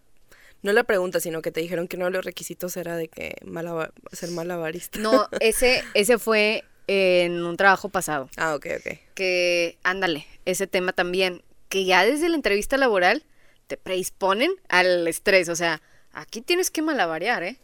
[0.62, 3.36] no la pregunta, sino que te dijeron que uno de los requisitos era de que
[3.44, 4.98] malaba- ser malabarista.
[4.98, 8.30] no, ese, ese fue en un trabajo pasado.
[8.36, 8.98] Ah, ok, ok.
[9.14, 13.24] que, ándale, ese tema también, que ya desde la entrevista laboral
[13.66, 17.58] te predisponen al estrés, o sea, aquí tienes que malabarear, ¿eh?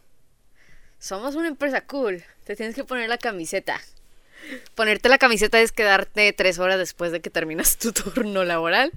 [0.99, 3.81] Somos una empresa cool, te tienes que poner la camiseta.
[4.75, 8.91] Ponerte la camiseta es quedarte tres horas después de que terminas tu turno laboral.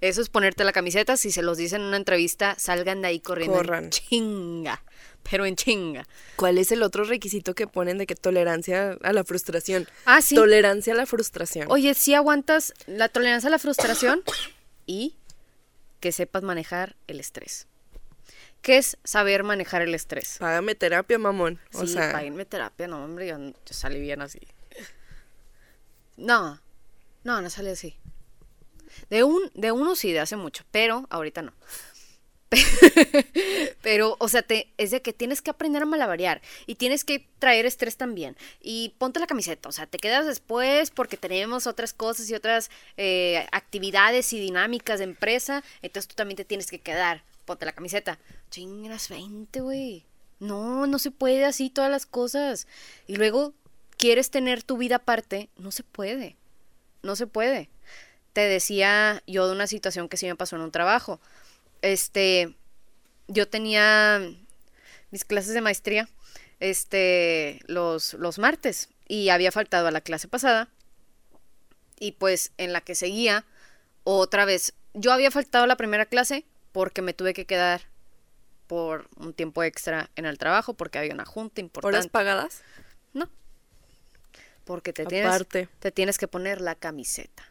[0.00, 1.16] Eso es ponerte la camiseta.
[1.16, 3.60] Si se los dicen en una entrevista, salgan de ahí corriendo.
[3.74, 4.82] en chinga.
[5.30, 6.06] Pero en chinga.
[6.36, 9.86] ¿Cuál es el otro requisito que ponen de que tolerancia a la frustración?
[10.06, 10.34] Ah, sí.
[10.34, 11.66] Tolerancia a la frustración.
[11.70, 14.22] Oye, si aguantas la tolerancia a la frustración
[14.86, 15.16] y
[16.00, 17.66] que sepas manejar el estrés.
[18.62, 20.36] ¿Qué es saber manejar el estrés?
[20.38, 21.58] Págame terapia, mamón.
[21.72, 22.12] O sí, sea,
[22.48, 24.40] terapia, no, hombre, yo, yo salí bien así.
[26.20, 26.60] No,
[27.24, 27.96] no, no salí así.
[29.08, 31.52] De, un, de uno sí, de hace mucho, pero ahorita no.
[33.82, 37.24] Pero, o sea, te, es de que tienes que aprender a malabarear y tienes que
[37.38, 38.36] traer estrés también.
[38.60, 42.70] Y ponte la camiseta, o sea, te quedas después porque tenemos otras cosas y otras
[42.96, 47.22] eh, actividades y dinámicas de empresa, entonces tú también te tienes que quedar.
[47.44, 48.18] Ponte la camiseta.
[48.50, 50.04] Chingas 20, güey.
[50.40, 52.66] No, no se puede así todas las cosas.
[53.06, 53.54] Y luego
[54.00, 56.36] quieres tener tu vida aparte, no se puede.
[57.02, 57.68] No se puede.
[58.32, 61.20] Te decía yo de una situación que sí me pasó en un trabajo.
[61.82, 62.54] Este,
[63.28, 64.20] yo tenía
[65.10, 66.08] mis clases de maestría
[66.60, 70.68] este los los martes y había faltado a la clase pasada
[71.98, 73.46] y pues en la que seguía
[74.04, 77.80] otra vez yo había faltado a la primera clase porque me tuve que quedar
[78.66, 82.62] por un tiempo extra en el trabajo porque había una junta importante horas pagadas.
[84.64, 85.46] Porque te tienes,
[85.78, 87.44] te tienes que poner la camiseta.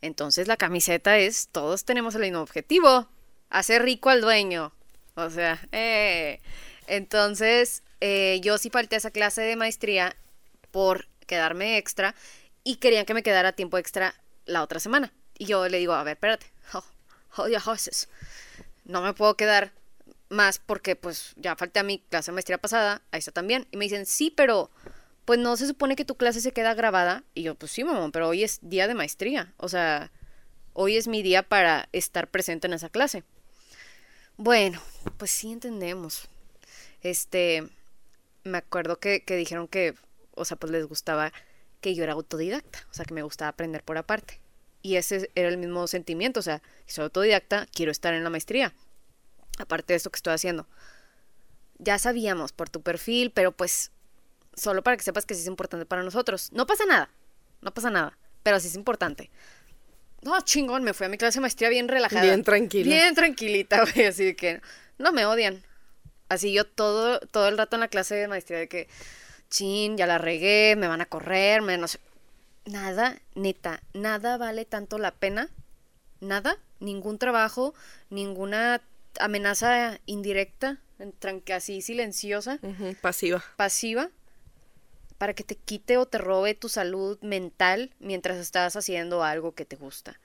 [0.00, 3.08] Entonces la camiseta es, todos tenemos el mismo objetivo,
[3.50, 4.72] hacer rico al dueño.
[5.14, 6.40] O sea, eh.
[6.86, 10.16] Entonces, eh, yo sí falté a esa clase de maestría
[10.70, 12.14] por quedarme extra
[12.64, 14.14] y querían que me quedara tiempo extra
[14.46, 15.12] la otra semana.
[15.38, 16.46] Y yo le digo, a ver, espérate,
[17.36, 18.08] oh, your horses.
[18.84, 19.72] No me puedo quedar
[20.28, 23.68] más porque pues ya falté a mi clase de maestría pasada, ahí está también.
[23.70, 24.70] Y me dicen, sí, pero
[25.24, 27.24] pues no se supone que tu clase se queda grabada.
[27.34, 29.52] Y yo, pues sí, mamá, pero hoy es día de maestría.
[29.56, 30.10] O sea,
[30.72, 33.24] hoy es mi día para estar presente en esa clase.
[34.36, 34.80] Bueno,
[35.18, 36.28] pues sí entendemos.
[37.02, 37.68] Este,
[38.44, 39.94] me acuerdo que, que dijeron que,
[40.34, 41.32] o sea, pues les gustaba
[41.80, 44.40] que yo era autodidacta, o sea, que me gustaba aprender por aparte.
[44.82, 48.72] Y ese era el mismo sentimiento, o sea, soy autodidacta, quiero estar en la maestría,
[49.58, 50.66] aparte de esto que estoy haciendo.
[51.78, 53.90] Ya sabíamos por tu perfil, pero pues
[54.54, 56.50] solo para que sepas que sí es importante para nosotros.
[56.52, 57.10] No pasa nada,
[57.60, 59.30] no pasa nada, pero sí es importante.
[60.22, 62.22] No, chingón, me fui a mi clase de maestría bien relajada.
[62.22, 62.84] Bien tranquila.
[62.84, 64.60] Bien tranquilita, güey, así de que
[64.98, 65.62] no me odian.
[66.28, 68.88] Así yo todo, todo el rato en la clase de maestría de que,
[69.50, 71.98] chin, ya la regué, me van a correr, me no sé.
[72.64, 75.50] Nada, neta, nada vale tanto la pena.
[76.20, 77.74] Nada, ningún trabajo,
[78.08, 78.80] ninguna
[79.18, 80.78] amenaza indirecta,
[81.54, 82.60] así silenciosa,
[83.00, 83.42] pasiva.
[83.56, 84.10] pasiva,
[85.22, 89.64] para que te quite o te robe tu salud mental mientras estás haciendo algo que
[89.64, 90.18] te gusta.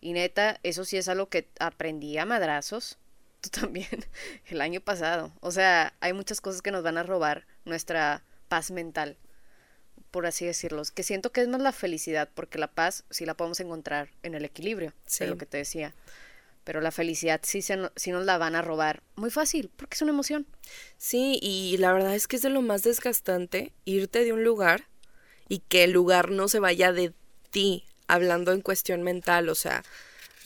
[0.00, 2.96] Y neta, eso sí es algo que aprendí a madrazos.
[3.40, 4.06] tú también,
[4.46, 5.32] el año pasado.
[5.40, 9.16] O sea, hay muchas cosas que nos van a robar nuestra paz mental,
[10.12, 10.82] por así decirlo.
[10.94, 14.36] Que siento que es más la felicidad, porque la paz sí la podemos encontrar en
[14.36, 15.24] el equilibrio, Sí.
[15.24, 15.94] de lo que te decía.
[16.64, 19.02] Pero la felicidad sí, se, sí nos la van a robar.
[19.16, 20.46] Muy fácil, porque es una emoción.
[20.96, 24.88] Sí, y la verdad es que es de lo más desgastante irte de un lugar
[25.48, 27.12] y que el lugar no se vaya de
[27.50, 29.84] ti, hablando en cuestión mental, o sea,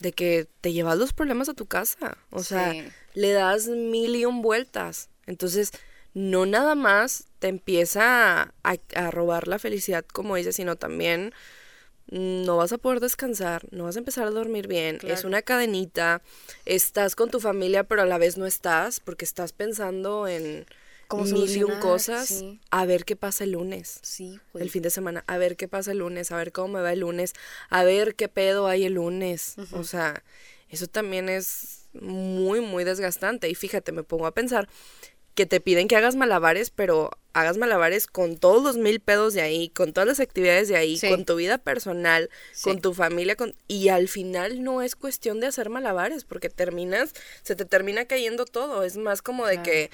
[0.01, 2.83] de que te llevas los problemas a tu casa, o sea, Sí.
[3.13, 5.09] le das mil y un vueltas.
[5.25, 5.71] Entonces,
[6.13, 11.33] no nada más te empieza a, a robar la felicidad, como dices, sino también
[12.11, 16.21] no vas a poder descansar, no vas a empezar a dormir bien, es una cadenita,
[16.65, 20.65] estás con tu familia pero a la vez no estás porque estás pensando en
[21.07, 22.59] ¿Cómo mil y un cosas, Sí.
[22.69, 23.99] a ver qué pasa el lunes.
[24.03, 24.39] Sí.
[24.53, 26.93] El fin de semana, a ver qué pasa el lunes, a ver cómo me va
[26.93, 27.33] el lunes,
[27.71, 29.55] a ver qué pedo hay el lunes.
[29.71, 30.23] O sea,
[30.69, 33.49] eso también es muy, muy desgastante.
[33.49, 34.69] Y fíjate, me pongo a pensar
[35.39, 39.39] que te piden que hagas malabares, pero hagas malabares con todos los mil pedos de
[39.41, 41.07] ahí, con todas las actividades de ahí, Sí.
[41.07, 42.63] con tu vida personal, Sí.
[42.65, 43.55] con tu familia, con...
[43.69, 48.43] y al final no es cuestión de hacer malabares, porque terminas, se te termina cayendo
[48.43, 48.83] todo.
[48.83, 49.63] Es más como de Claro.
[49.71, 49.91] que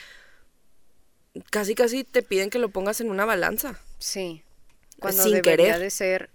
[1.51, 3.79] casi casi te piden que lo pongas en una balanza.
[3.99, 4.41] Sí.
[4.99, 5.79] Cuando Sin debería querer.
[5.79, 6.29] de ser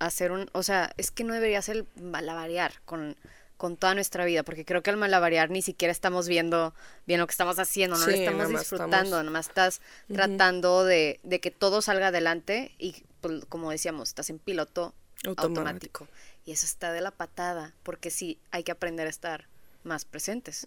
[0.00, 3.16] hacer un, o sea, es que no debería ser malabarear con
[3.60, 6.72] con toda nuestra vida, porque creo que al malabarear ni siquiera estamos viendo
[7.06, 10.84] bien lo que estamos haciendo, no lo estamos nada disfrutando, estamos- nada más estás tratando
[10.86, 14.94] de, de que todo salga adelante y pues, como decíamos, estás en piloto
[15.26, 15.44] Automático.
[15.60, 16.08] automático.
[16.46, 19.46] Y eso está de la patada, porque sí, hay que aprender a estar
[19.84, 20.66] más presentes.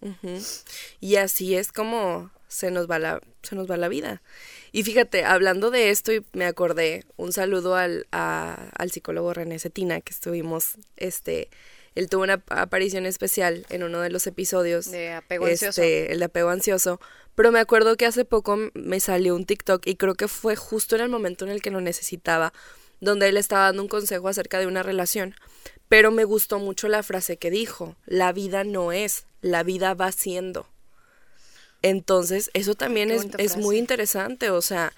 [1.00, 4.22] Y así es como se nos va la, se nos va la vida.
[4.72, 9.58] Y fíjate, hablando de esto, y me acordé, un saludo al, a- al psicólogo René
[9.58, 11.50] Cetina, que estuvimos, este,
[11.96, 14.90] él tuvo una ap- aparición especial en uno de los episodios.
[14.92, 15.88] De apego este, ansioso.
[15.88, 17.00] El de apego ansioso.
[17.36, 20.96] Pero me acuerdo que hace poco me salió un TikTok y creo que fue justo
[20.96, 22.54] en el momento en el que lo necesitaba,
[23.00, 25.36] donde él estaba dando un consejo acerca de una relación.
[25.90, 30.12] Pero me gustó mucho la frase que dijo, la vida no es, la vida va
[30.12, 30.68] siendo.
[31.82, 34.94] Entonces, eso también es, es muy interesante, o sea,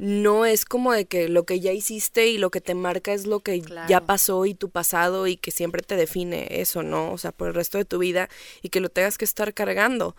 [0.00, 3.26] no es como de que lo que ya hiciste y lo que te marca es
[3.26, 7.12] lo que ya pasó y tu pasado y que siempre te define eso, ¿no?
[7.12, 8.30] O sea, por el resto de tu vida
[8.62, 10.16] y que lo tengas que estar cargando.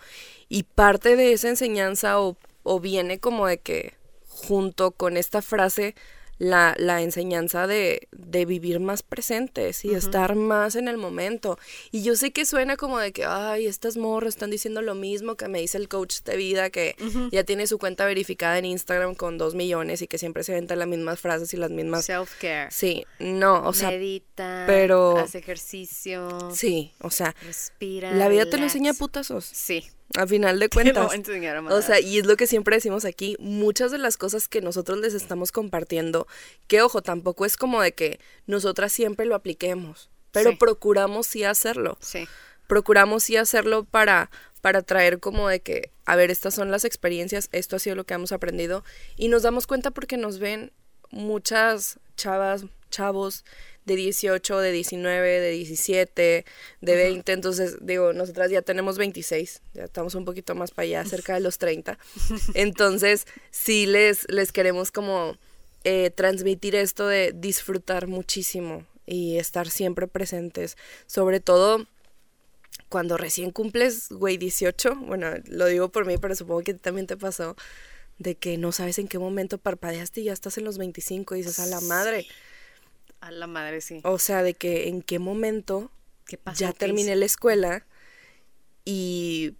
[0.49, 3.95] Y parte de esa enseñanza o, o viene como de que
[4.27, 5.95] junto con esta frase
[6.41, 11.59] la, la enseñanza de, de vivir más presentes y estar más en el momento.
[11.91, 15.35] Y yo sé que suena como de que, ay, estas morras están diciendo lo mismo
[15.35, 16.95] que me dice el coach de vida, que
[17.31, 20.79] ya tiene su cuenta verificada en Instagram con dos millones y que siempre se aventan
[20.79, 22.09] las mismas frases y las mismas...
[22.09, 22.71] Self-care.
[22.71, 28.13] Sí, no, o sea, Medita, pero- haz ejercicio, sí, o sea, respira.
[28.13, 29.45] la vida te lo enseña a putazos.
[29.45, 29.83] Sí.
[30.17, 31.11] A final de cuentas.
[31.11, 34.61] a O sea, y es lo que siempre decimos aquí, muchas de las cosas que
[34.61, 36.27] nosotros les estamos compartiendo,
[36.67, 40.57] que ojo, tampoco es como de que nosotras siempre lo apliquemos, pero Sí.
[40.57, 41.97] procuramos sí hacerlo.
[42.01, 42.27] Sí.
[42.67, 44.29] Procuramos sí hacerlo para
[44.61, 48.03] para traer como de que, a ver, estas son las experiencias, esto ha sido lo
[48.03, 48.83] que hemos aprendido
[49.15, 50.71] y nos damos cuenta porque nos ven
[51.09, 53.43] muchas chavas, chavos
[53.85, 56.45] de 18, de 19, de 17,
[56.81, 61.05] de 20, entonces digo, nosotras ya tenemos 26, ya estamos un poquito más para allá,
[61.05, 61.97] cerca de los 30.
[62.53, 65.37] Entonces, sí les, les queremos como
[65.83, 71.87] eh, transmitir esto de disfrutar muchísimo y estar siempre presentes, sobre todo
[72.87, 77.17] cuando recién cumples, güey, 18, bueno, lo digo por mí, pero supongo que también te
[77.17, 77.55] pasó,
[78.19, 81.39] de que no sabes en qué momento parpadeaste y ya estás en los 25 y
[81.39, 82.27] dices, a la madre.
[83.21, 84.01] A la madre, sí.
[84.03, 85.91] O sea, de que en qué momento
[86.25, 86.59] ¿Qué pasó?
[86.59, 87.85] ya ¿Qué terminé la escuela
[88.83, 89.55] y,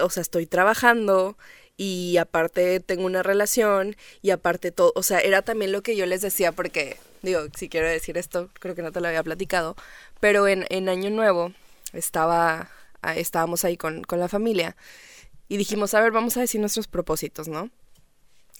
[0.00, 1.36] o sea, estoy trabajando
[1.76, 6.06] y aparte tengo una relación y aparte todo, o sea, era también lo que yo
[6.06, 9.74] les decía porque, digo, si quiero decir esto, creo que no te lo había platicado,
[10.20, 11.52] pero en, en Año Nuevo
[11.94, 12.70] estaba,
[13.16, 14.76] estábamos ahí con, con la familia
[15.48, 17.70] y dijimos, a ver, vamos a decir nuestros propósitos, ¿no?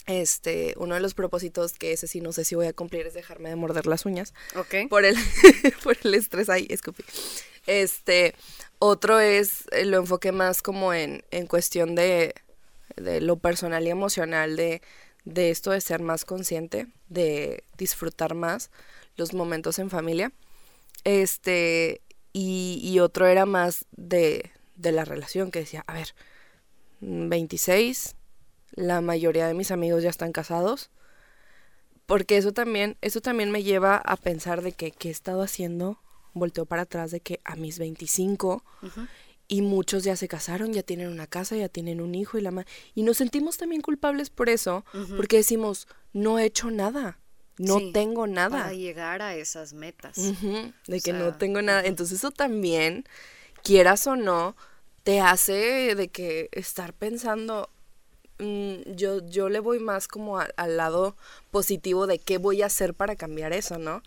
[0.07, 3.15] Este, uno de los propósitos que ese sí no sé si voy a cumplir es
[3.15, 4.89] dejarme de morder las uñas Ok.
[4.91, 5.15] por el,
[5.85, 7.05] por el estrés ahí, escupí.
[7.67, 8.35] Este,
[8.81, 12.35] otro es, eh, lo enfoqué más como en, en cuestión de,
[12.97, 14.83] de lo personal y emocional, de,
[15.25, 18.71] de esto de ser más consciente, de disfrutar más
[19.17, 20.33] los momentos en familia.
[21.05, 22.01] Este,
[22.33, 26.15] y, y otro era más de, de la relación, que decía, a ver,
[27.01, 28.17] mm, 26,
[28.73, 30.91] la mayoría de mis amigos ya están casados
[32.07, 35.99] porque eso también, eso también me lleva a pensar de que qué he estado haciendo,
[36.35, 38.65] volteo para atrás de que a mis 25
[39.49, 42.51] y muchos ya se casaron, ya tienen una casa, ya tienen un hijo y la
[42.51, 44.85] ma- y nos sentimos también culpables por eso,
[45.17, 47.19] porque decimos, no he hecho nada,
[47.59, 48.59] no Sí, tengo nada.
[48.65, 50.17] Para llegar a esas metas.
[50.87, 51.83] De que sea, no tengo nada.
[51.85, 53.05] Entonces eso también,
[53.63, 54.57] quieras o no,
[55.05, 57.71] te hace de que estar pensando,
[58.43, 61.17] mm, yo, yo le voy más como a- al lado
[61.51, 64.03] positivo de qué voy a hacer para cambiar eso, ¿no?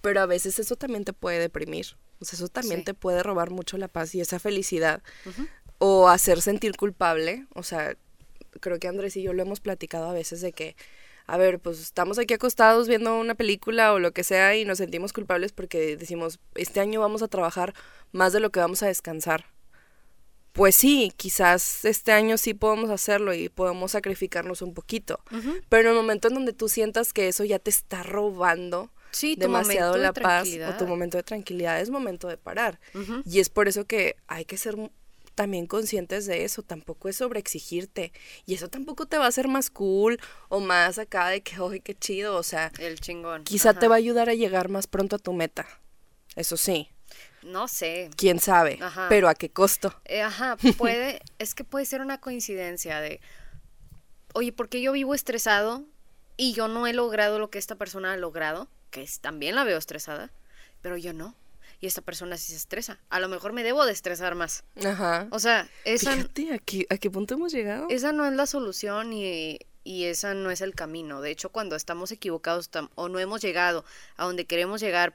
[0.00, 1.96] Pero a veces eso también te puede deprimir.
[2.20, 2.84] O sea, eso también Sí.
[2.86, 5.02] te puede robar mucho la paz y esa felicidad.
[5.78, 7.46] O hacer sentir culpable.
[7.54, 7.94] O sea,
[8.60, 10.76] creo que Andrés y yo lo hemos platicado a veces de que,
[11.26, 14.78] a ver, pues estamos aquí acostados viendo una película o lo que sea y nos
[14.78, 17.74] sentimos culpables porque decimos, este año vamos a trabajar
[18.12, 19.44] más de lo que vamos a descansar.
[20.56, 25.20] Pues sí, quizás este año sí podemos hacerlo y podemos sacrificarnos un poquito.
[25.68, 29.34] Pero en el momento en donde tú sientas que eso ya te está robando Sí,
[29.36, 32.80] demasiado de la paz o tu momento de tranquilidad, es momento de parar.
[33.24, 34.76] Y es por eso que hay que ser
[35.34, 38.12] también conscientes de eso, tampoco es sobreexigirte.
[38.46, 41.80] Y eso tampoco te va a hacer más cool o más acá de que, ¡ay,
[41.80, 42.36] qué chido!
[42.36, 43.44] O sea, El chingón.
[43.44, 45.66] quizá te va a ayudar a llegar más pronto a tu meta.
[46.34, 46.90] Eso sí,
[47.46, 48.10] No sé.
[48.16, 49.06] quién sabe, Ajá.
[49.08, 49.94] pero a qué costo.
[50.04, 53.20] Eh, ajá, puede, es que puede ser una coincidencia de,
[54.34, 55.84] oye, ¿por qué yo vivo estresado
[56.36, 58.68] y yo no he logrado lo que esta persona ha logrado?
[58.90, 60.30] Que es, también la veo estresada,
[60.82, 61.34] pero yo no.
[61.78, 62.98] Y esta persona sí se estresa.
[63.10, 64.64] A lo mejor me debo de estresar más.
[64.84, 65.28] Ajá.
[65.30, 67.86] O sea, esa, Fíjate, ¿a qué, ¿a qué punto hemos llegado?
[67.90, 71.20] esa no es la solución y, y esa no es el camino.
[71.20, 73.84] De hecho, cuando estamos equivocados o no hemos llegado
[74.16, 75.14] a donde queremos llegar,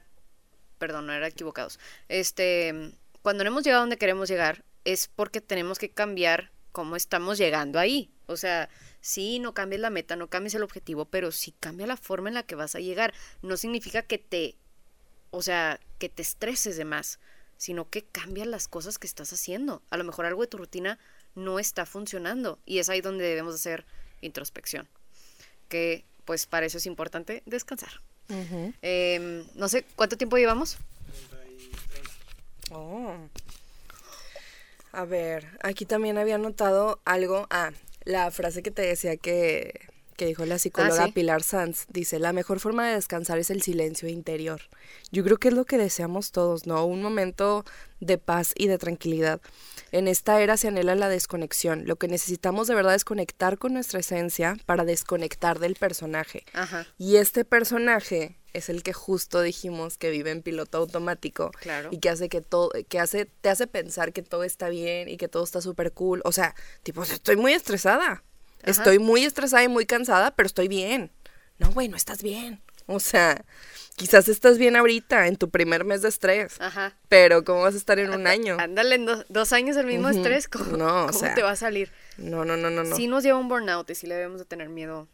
[0.82, 1.78] perdón, no era equivocados,
[2.08, 2.90] este,
[3.22, 7.38] cuando no hemos llegado a donde queremos llegar es porque tenemos que cambiar cómo estamos
[7.38, 8.10] llegando ahí.
[8.26, 8.68] O sea,
[9.00, 12.34] sí, no cambies la meta, no cambies el objetivo, pero sí cambia la forma en
[12.34, 13.14] la que vas a llegar.
[13.42, 14.56] No significa que te,
[15.30, 17.20] o sea, que te estreses de más,
[17.58, 19.82] sino que cambias las cosas que estás haciendo.
[19.90, 20.98] A lo mejor algo de tu rutina
[21.36, 23.86] no está funcionando y es ahí donde debemos hacer
[24.20, 24.88] introspección.
[25.68, 28.02] Que pues para eso es importante descansar.
[28.82, 30.78] Em, no sé, ¿cuánto tiempo llevamos?
[31.30, 32.02] 33.
[32.70, 33.14] Oh.
[34.92, 37.46] A ver, aquí también había notado algo.
[37.50, 37.72] Ah,
[38.04, 41.12] la frase que te decía que, que dijo la psicóloga sí.
[41.12, 41.86] Pilar Sanz.
[41.88, 44.60] Dice, la mejor forma de descansar es el silencio interior.
[45.10, 46.84] Yo creo que es lo que deseamos todos, ¿no?
[46.84, 47.64] Un momento
[48.00, 49.40] de paz y de tranquilidad.
[49.92, 51.84] En esta era se anhela la desconexión.
[51.86, 56.44] Lo que necesitamos de verdad es conectar con nuestra esencia para desconectar del personaje.
[56.52, 56.86] Ajá.
[56.98, 61.88] Y este personaje es el que justo dijimos que vive en piloto automático Claro.
[61.90, 65.16] y que hace que todo, que hace, te hace pensar que todo está bien y
[65.16, 66.20] que todo está súper cool.
[66.24, 68.22] O sea, tipo, estoy muy estresada.
[68.62, 71.10] Estoy muy estresada y muy cansada, pero estoy bien.
[71.58, 72.60] No, güey, no estás bien.
[72.86, 73.44] O sea,
[73.96, 76.60] quizás estás bien ahorita, en tu primer mes de estrés.
[76.60, 76.94] Ajá.
[77.08, 78.56] Pero ¿cómo vas a estar en un año?
[78.58, 81.52] Ándale, en do- dos años el mismo estrés, ¿cómo, No, o cómo sea, te va
[81.52, 81.90] a salir?
[82.18, 82.96] No, no, no, no, no.
[82.96, 85.06] Sí nos lleva un burnout y sí le debemos de tener miedo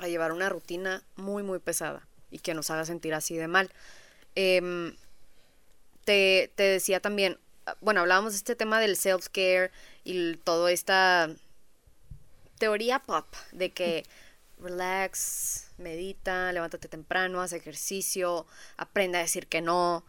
[0.00, 3.70] a llevar una rutina muy, muy pesada y que nos haga sentir así de mal.
[4.34, 4.96] Em,
[6.04, 9.70] te, te decía también, ah, bueno, hablábamos de este tema del self-care
[10.04, 11.30] y toda esta
[12.62, 14.04] teoría pop de que
[14.60, 18.46] relax, medita, levántate temprano, haz ejercicio,
[18.76, 20.04] aprenda a decir que no.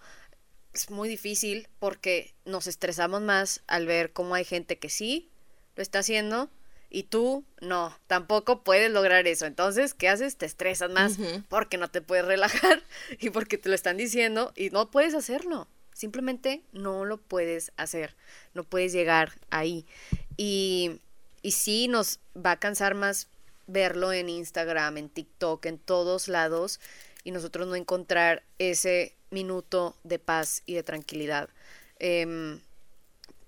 [0.71, 5.31] Es muy difícil porque nos estresamos más al ver cómo hay gente que sí
[5.75, 6.51] lo está haciendo
[6.91, 9.47] y tú no, tampoco puedes lograr eso.
[9.47, 10.37] Entonces, ¿qué haces?
[10.37, 11.17] Te estresas más
[11.49, 12.83] porque no te puedes relajar
[13.19, 15.67] y porque te lo están diciendo y no puedes hacerlo.
[15.91, 18.15] Simplemente no lo puedes hacer,
[18.53, 19.87] no puedes llegar ahí.
[20.37, 20.99] Y,
[21.43, 23.27] y sí nos va a cansar más
[23.67, 26.79] verlo en Instagram, en TikTok, en todos lados
[27.23, 31.49] y nosotros no encontrar ese minuto de paz y de tranquilidad.
[31.99, 32.59] Em,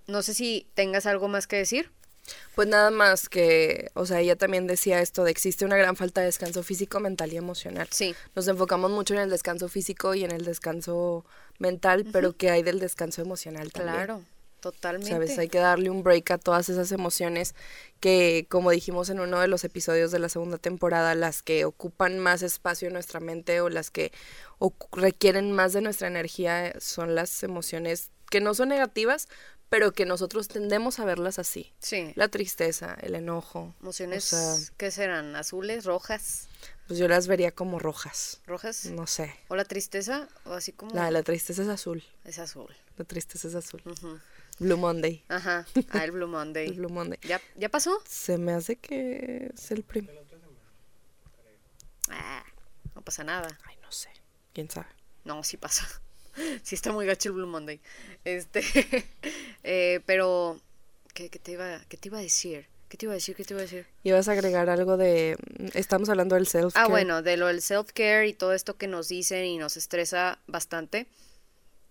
[0.08, 1.92] no sé si tengas algo más que decir.
[2.56, 6.22] Pues nada más que, o sea, ella también decía esto de existe una gran falta
[6.22, 7.88] de descanso físico, mental y emocional.
[7.92, 8.16] Sí.
[8.34, 11.24] Nos enfocamos mucho en el descanso físico y en el descanso
[11.60, 13.96] mental, pero que hay del descanso emocional también.
[13.96, 14.24] Claro,
[14.72, 15.10] totalmente.
[15.12, 17.54] Sabes, hay que darle un break a todas esas emociones
[18.00, 22.18] que, como dijimos en uno de los episodios de la segunda temporada, las que ocupan
[22.20, 24.12] más espacio en nuestra mente o las que
[24.60, 29.28] ocu- requieren más de nuestra energía son las emociones que no son negativas,
[29.70, 31.72] pero que nosotros tendemos a verlas así.
[31.80, 32.12] Sí.
[32.16, 33.74] La tristeza, el enojo.
[33.82, 35.36] Emociones, o sea, ¿qué serán?
[35.36, 35.86] ¿Azules?
[35.86, 36.48] ¿Rojas?
[36.88, 38.42] pues yo las vería como rojas.
[38.46, 38.86] ¿Rojas?
[38.86, 39.34] No sé.
[39.48, 40.28] ¿O la tristeza?
[40.46, 40.94] ¿O así como...?
[40.94, 42.04] La, la tristeza es azul.
[42.26, 42.68] Es azul.
[42.98, 43.82] La tristeza es azul.
[43.86, 44.20] Ujú.
[44.60, 45.24] Blue Monday.
[45.28, 45.66] Ajá.
[45.90, 46.68] Ah, el Blue Monday.
[46.70, 47.20] El Blue Monday.
[47.24, 48.02] ¿Ya, ¿Ya pasó?
[48.08, 50.24] Se me hace que es el primer.
[52.10, 52.44] Ah,
[52.94, 53.58] no pasa nada.
[53.66, 54.10] Ay, no sé.
[54.54, 54.88] ¿Quién sabe?
[55.24, 55.88] No, sí pasa.
[56.64, 57.80] Sí, está muy gacho el Blue Monday.
[58.26, 58.62] Este,
[59.64, 60.60] eh, pero,
[61.14, 62.68] ¿qué, qué te iba, ¿qué te iba a decir?
[62.90, 63.38] ¿Qué te iba a decir?
[63.38, 63.88] ¿Qué te iba a decir?
[64.04, 65.38] Ibas a agregar algo de...
[65.74, 69.08] Estamos hablando del self Ah, bueno, de lo del self-care y todo esto que nos
[69.08, 71.08] dicen y nos estresa bastante.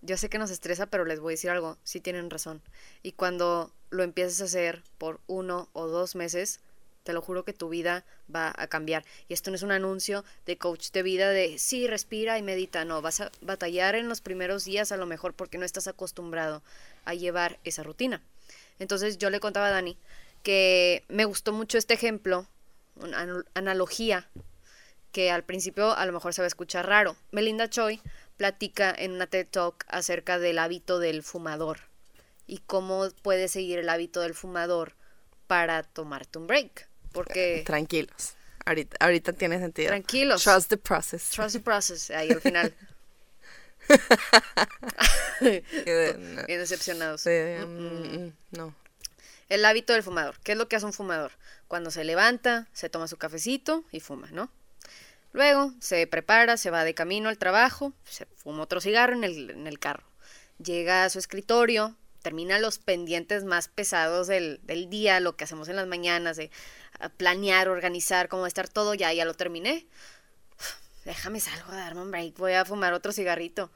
[0.05, 2.61] Yo sé que nos estresa, pero les voy a decir algo, sí tienen razón.
[3.03, 6.61] Y cuando lo empieces a hacer por uno o dos meses,
[7.05, 9.03] te lo juro que tu vida va a cambiar.
[9.29, 12.85] Y esto no es un anuncio de coach de vida de sí, respira y medita.
[12.85, 16.63] No, vas a batallar en los primeros días a lo mejor porque no estás acostumbrado
[17.07, 18.21] a llevar esa rutina.
[18.79, 19.97] Entonces yo le contaba a Dani
[20.43, 22.47] que me gustó mucho este ejemplo,
[22.97, 24.29] una analogía,
[25.13, 27.17] que al principio a lo mejor se va a escuchar raro.
[27.31, 28.01] Melinda Choi
[28.37, 31.81] platica en una TED Talk acerca del hábito del fumador
[32.47, 34.95] y cómo puedes seguir el hábito del fumador
[35.47, 36.89] para tomarte un break.
[37.13, 38.35] Porque Tranquilos.
[38.67, 39.89] Ahorita, ahorita tiene sentido.
[39.89, 40.43] Tranquilos.
[40.43, 41.31] Trust the process.
[41.31, 42.75] trust the process, ahí al final,
[45.41, 45.63] bien
[46.47, 47.21] decepcionados.
[47.23, 48.75] Sí, mm, mm, no.
[49.49, 50.37] El hábito del fumador.
[50.43, 51.33] ¿Qué es lo que hace un fumador?
[51.69, 54.51] Cuando se levanta, se toma su cafecito y fuma, ¿no?
[55.35, 59.79] Luego se prepara, se va de camino al trabajo, se fuma otro cigarro en el,
[59.81, 60.07] carro.
[60.65, 65.75] Llega a su escritorio, termina los pendientes más pesados del, día, lo que hacemos en
[65.75, 66.53] las mañanas, de
[67.01, 69.89] ah, planear, organizar, cómo estar todo, ya, ya lo terminé.
[71.05, 73.73] Déjame salgo a darme un break, voy a fumar otro cigarrito.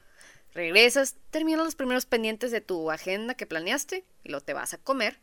[0.54, 4.78] Regresas, terminas los primeros pendientes de tu agenda que planeaste y lo te vas a
[4.78, 5.18] comer,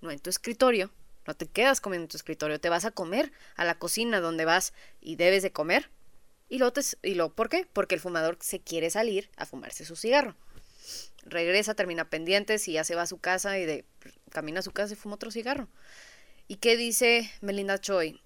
[0.00, 0.92] no en tu escritorio,
[1.26, 4.44] no te quedas comiendo en tu escritorio, te vas a comer a la cocina donde
[4.44, 5.90] vas y debes de comer.
[6.48, 7.66] Y lo, te, y lo ¿por qué?
[7.72, 10.36] Porque el fumador se quiere salir a fumarse su cigarro.
[11.24, 13.84] Regresa, termina pendientes y ya se va a su casa y de
[14.30, 15.68] camina a su casa y fuma otro cigarro.
[16.48, 18.20] ¿Y qué dice Melinda Choi?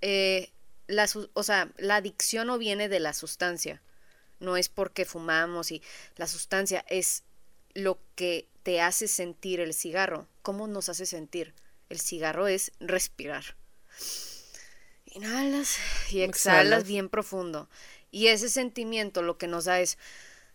[0.00, 0.50] Eh,
[0.86, 3.82] la, o sea, la adicción no viene de la sustancia.
[4.40, 5.82] No es porque fumamos y
[6.16, 7.22] la sustancia es
[7.74, 10.26] lo que te hace sentir el cigarro.
[10.42, 11.54] ¿Cómo nos hace sentir?
[11.88, 13.56] El cigarro es respirar.
[15.06, 15.78] Inhalas
[16.10, 16.84] y exhalas Exhalas.
[16.84, 17.68] bien profundo.
[18.10, 19.98] Y ese sentimiento lo que nos da es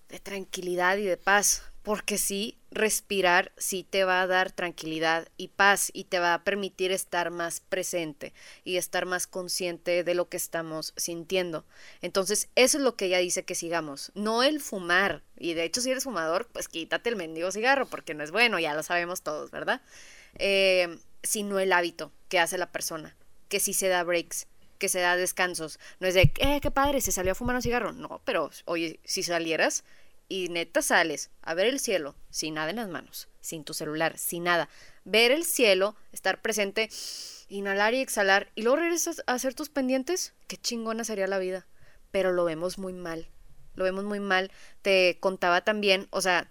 [0.10, 1.64] de tranquilidad y de paz.
[1.82, 6.44] Porque sí, respirar sí te va a dar tranquilidad y paz y te va a
[6.44, 8.34] permitir estar más presente
[8.66, 11.66] y estar más consciente de lo que estamos sintiendo.
[12.02, 15.24] Entonces, eso es lo que ella dice que sigamos, no el fumar.
[15.38, 18.60] Y de hecho, si eres fumador, pues quítate el mendigo cigarro porque no es bueno,
[18.60, 19.82] ya lo sabemos todos, ¿verdad?
[20.36, 23.16] Eh, sino el hábito que hace la persona,
[23.48, 24.48] que sí se da breaks,
[24.78, 25.80] que se da descansos.
[26.00, 27.92] No es de, eh, qué padre, se salió a fumar un cigarro.
[27.92, 29.84] No, pero oye, si salieras
[30.28, 34.18] y neta sales a ver el cielo sin nada en las manos, sin tu celular,
[34.18, 34.70] sin nada,
[35.04, 36.90] ver el cielo, estar presente,
[37.50, 41.68] inhalar y exhalar y luego regresas a hacer tus pendientes, qué chingona sería la vida.
[42.12, 43.28] Pero lo vemos muy mal,
[43.76, 44.52] lo vemos muy mal.
[44.82, 46.50] Te contaba también, o sea,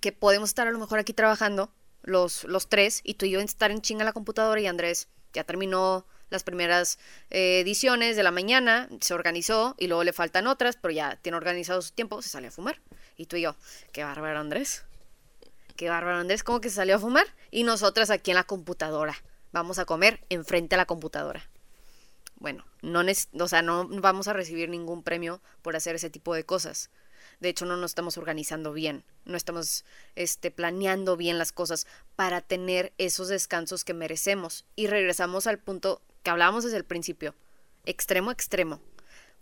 [0.00, 1.70] que podemos estar a lo mejor aquí trabajando
[2.02, 5.08] los, los tres y tú y yo estar en chinga en la computadora y Andrés
[5.32, 6.98] ya terminó las primeras
[7.30, 11.36] eh, ediciones de la mañana, se organizó y luego le faltan otras, pero ya tiene
[11.36, 12.80] organizado su tiempo, se salió a fumar.
[13.16, 13.54] Y tú y yo,
[13.92, 14.84] qué bárbaro Andrés.
[15.76, 17.26] Qué bárbaro Andrés, ¿cómo que se salió a fumar?
[17.50, 19.14] Y nosotras aquí en la computadora.
[19.52, 21.48] Vamos a comer enfrente a la computadora.
[22.36, 23.02] Bueno, no,
[23.38, 26.90] o sea, no vamos a recibir ningún premio por hacer ese tipo de cosas.
[27.42, 29.84] De hecho, no nos estamos organizando bien, no estamos
[30.14, 34.64] este, planeando bien las cosas para tener esos descansos que merecemos.
[34.76, 37.34] Y regresamos al punto que hablábamos desde el principio,
[37.84, 38.80] extremo extremo.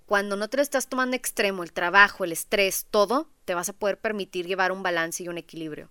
[0.07, 3.75] Cuando no te lo estás tomando extremo, el trabajo, el estrés, todo, te vas a
[3.75, 5.91] poder permitir llevar un balance y un equilibrio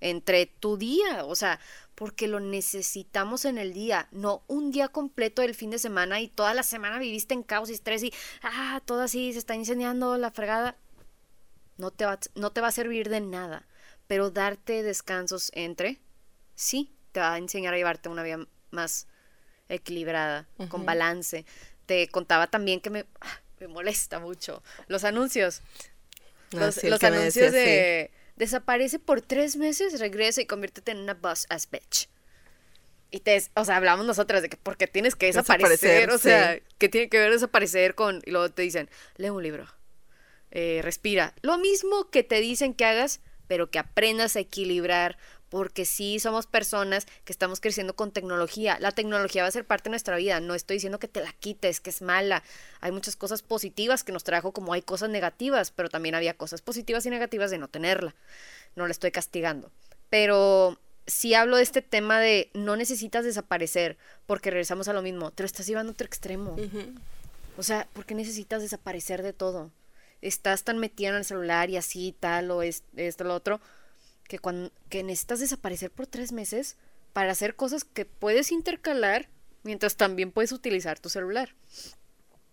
[0.00, 1.58] entre tu día, o sea,
[1.94, 6.28] porque lo necesitamos en el día, no un día completo del fin de semana y
[6.28, 10.18] toda la semana viviste en caos y estrés y, ah, todo así, se está incendiando
[10.18, 10.76] la fregada.
[11.78, 13.66] No te va, no te va a servir de nada,
[14.06, 16.00] pero darte descansos entre,
[16.54, 19.06] sí, te va a enseñar a llevarte una vida más
[19.68, 21.44] equilibrada, con balance.
[21.86, 25.60] Te contaba también que me, ah, me molesta mucho los anuncios.
[26.54, 27.56] Ah, Los, sí, anuncios sí.
[27.56, 32.08] de desaparece por tres meses, regresa y conviértete en una boss ass bitch.
[33.10, 36.54] Y te, o sea, hablamos nosotras de que porque tienes que desaparecer, Desaparecer, o sea,
[36.54, 36.62] sí.
[36.78, 39.66] que tiene que ver desaparecer con, y luego te dicen, lee un libro,
[40.58, 41.34] eh, respira.
[41.42, 45.18] Lo mismo que te dicen que hagas, pero que aprendas a equilibrar,
[45.50, 48.78] porque sí somos personas que estamos creciendo con tecnología.
[48.80, 50.40] La tecnología va a ser parte de nuestra vida.
[50.40, 52.42] No estoy diciendo que te la quites, que es mala.
[52.80, 56.62] Hay muchas cosas positivas que nos trajo, como hay cosas negativas, pero también había cosas
[56.62, 58.14] positivas y negativas de no tenerla.
[58.76, 59.70] No la estoy castigando.
[60.08, 65.32] Pero sí hablo de este tema de no necesitas desaparecer, porque regresamos a lo mismo.
[65.32, 66.56] Te lo estás llevando a otro extremo.
[67.58, 69.70] O sea, ¿por qué necesitas desaparecer de todo?
[70.22, 73.60] Estás tan metida en el celular y así, tal, o es, esto, lo otro,
[74.24, 76.76] que, cuando, que necesitas desaparecer por tres meses
[77.12, 79.28] para hacer cosas que puedes intercalar
[79.62, 81.54] mientras también puedes utilizar tu celular.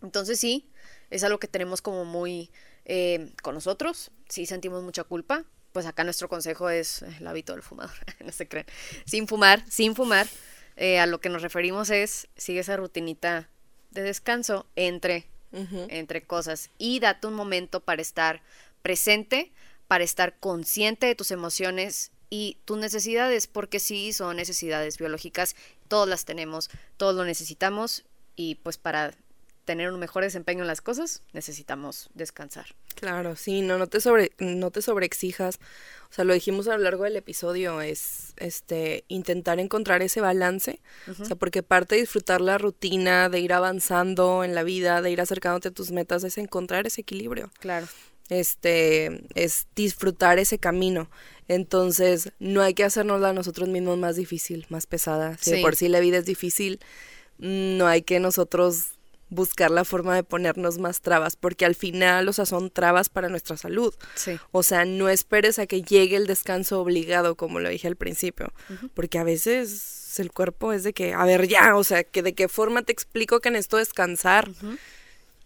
[0.01, 0.70] Entonces sí,
[1.09, 2.51] es algo que tenemos como muy
[2.86, 7.64] eh, con nosotros, sí sentimos mucha culpa, pues acá nuestro consejo es el hábito del
[7.64, 7.95] fumador,
[8.26, 8.66] no se creen,
[9.05, 10.28] sin fumar, sin fumar,
[10.76, 13.49] eh, a lo que nos referimos es, sigue esa rutinita
[13.91, 16.70] de descanso entre, entre cosas.
[16.78, 18.41] Y date un momento para estar
[18.82, 19.51] presente,
[19.88, 25.56] para estar consciente de tus emociones y tus necesidades, porque sí son necesidades biológicas,
[25.88, 28.04] todas las tenemos, todos lo necesitamos
[28.36, 29.14] y pues para
[29.66, 32.66] tener un mejor desempeño en las cosas, necesitamos descansar.
[32.95, 35.59] Claro, sí, no, no te sobre, no te sobreexijas.
[36.09, 40.80] O sea, lo dijimos a lo largo del episodio, es este intentar encontrar ese balance.
[41.20, 45.11] O sea, porque parte de disfrutar la rutina, de ir avanzando en la vida, de
[45.11, 47.51] ir acercándote a tus metas, es encontrar ese equilibrio.
[47.59, 47.88] Claro.
[48.30, 51.09] Este, es disfrutar ese camino.
[51.47, 55.38] Entonces, no hay que hacernosla a nosotros mismos más difícil, más pesada.
[55.39, 56.80] Si de por sí la vida es difícil,
[57.38, 58.93] no hay que nosotros
[59.34, 63.30] buscar la forma de ponernos más trabas, porque al final, o sea, son trabas para
[63.30, 63.94] nuestra salud.
[64.16, 64.40] Sí.
[64.52, 68.54] O sea, no esperes a que llegue el descanso obligado, como lo dije al principio,
[68.94, 72.34] porque a veces el cuerpo es de que, a ver, ya, o sea, que de
[72.34, 74.50] qué forma te explico que necesito descansar.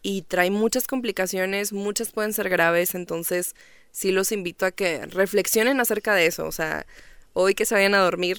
[0.04, 3.56] Y trae muchas complicaciones, muchas pueden ser graves, entonces
[3.92, 6.86] sí los invito a que reflexionen acerca de eso, o sea,
[7.34, 8.38] hoy que se vayan a dormir,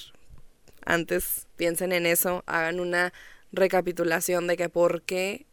[0.87, 3.13] antes piensen en eso, hagan una
[3.53, 5.47] recapitulación de que por qué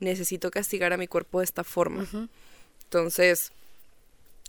[0.00, 2.06] necesito castigar a mi cuerpo de esta forma.
[2.84, 3.52] Entonces,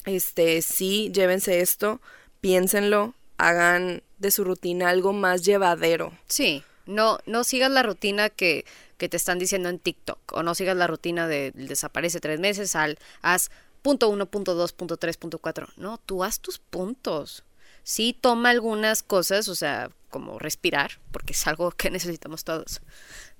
[0.05, 2.01] este, sí, llévense esto,
[2.41, 6.11] piénsenlo, hagan de su rutina algo más llevadero.
[6.27, 8.65] Sí, no, no sigas la rutina que,
[8.97, 12.75] que te están diciendo en TikTok, o no sigas la rutina de desaparece tres meses,
[12.75, 13.51] al, haz
[13.81, 15.67] punto uno, punto dos, punto tres, punto cuatro.
[15.77, 17.43] No, tú haz tus puntos.
[17.83, 22.81] Sí, toma algunas cosas, o sea, como respirar, porque es algo que necesitamos todos.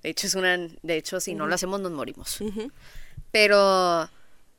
[0.01, 2.39] De hecho, es una, de hecho, si no lo hacemos nos morimos.
[3.31, 4.09] Pero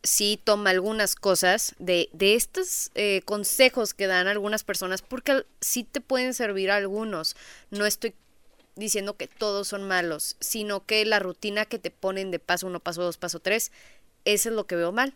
[0.03, 5.85] sí toma algunas cosas de, de estos eh, consejos que dan algunas personas, porque sí
[5.85, 7.37] te pueden servir algunos.
[7.71, 8.15] No estoy
[8.77, 12.81] diciendo que todos son malos, sino que la rutina que te ponen de paso uno,
[12.81, 13.71] paso dos, paso tres,
[14.25, 15.15] eso es lo que veo mal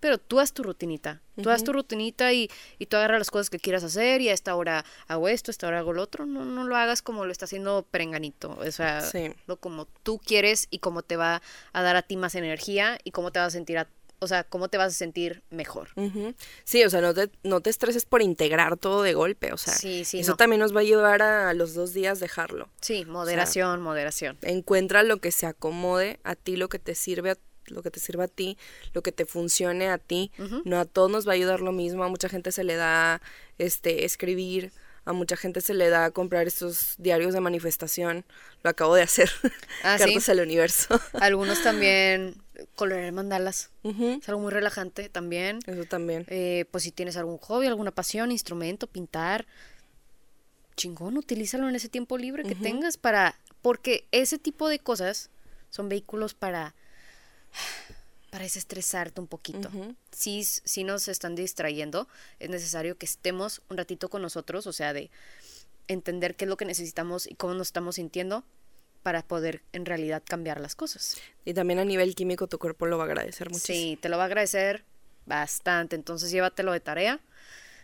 [0.00, 1.20] pero tú haz tu rutinita.
[1.42, 4.34] Tú haz tu rutinita y, y tú agarras las cosas que quieras hacer y a
[4.34, 6.26] esta hora hago esto, a esta hora hago lo otro.
[6.26, 8.58] No, no lo hagas como lo está haciendo Perenganito.
[8.58, 9.02] O sea,
[9.46, 11.40] lo como tú quieres y cómo te va
[11.72, 13.78] a dar a ti más energía y cómo te vas a sentir
[14.22, 15.88] o sea, cómo te vas a sentir mejor.
[16.64, 19.74] Sí, o sea, no te, no te estreses por integrar todo de golpe, o sea,
[19.74, 22.68] eso también nos va a ayudar a, los dos días dejarlo.
[22.82, 24.36] Sí, moderación, moderación.
[24.42, 27.36] Encuentra lo que se acomode a ti, lo que te sirve a
[27.70, 28.58] lo que te sirva a ti,
[28.92, 30.30] lo que te funcione a ti.
[30.64, 33.20] No a todos nos va a ayudar lo mismo, a mucha gente se le da
[33.58, 34.72] este escribir,
[35.04, 38.24] a mucha gente se le da comprar estos diarios de manifestación.
[38.62, 39.30] Lo acabo de hacer.
[39.82, 41.00] Ah, Cartas al universo.
[41.20, 42.34] Algunos también
[42.74, 43.70] colorear mandalas.
[43.82, 45.60] Es algo muy relajante también.
[45.66, 46.26] Eso también.
[46.28, 49.46] Eh, pues si tienes algún hobby, alguna pasión, instrumento, pintar,
[50.76, 55.30] chingón, utilízalo en ese tiempo libre que tengas para porque ese tipo de cosas
[55.70, 56.74] son vehículos para
[58.30, 59.70] para desestresarte un poquito.
[60.12, 64.92] si, si nos están distrayendo, es necesario que estemos un ratito con nosotros, o sea,
[64.92, 65.10] de
[65.88, 68.44] entender qué es lo que necesitamos y cómo nos estamos sintiendo
[69.02, 71.16] para poder en realidad cambiar las cosas.
[71.44, 73.76] Y también a nivel químico tu cuerpo lo va a agradecer muchísimo.
[73.76, 74.84] Sí, te lo va a agradecer
[75.26, 75.96] bastante.
[75.96, 77.20] Entonces llévatelo de tarea,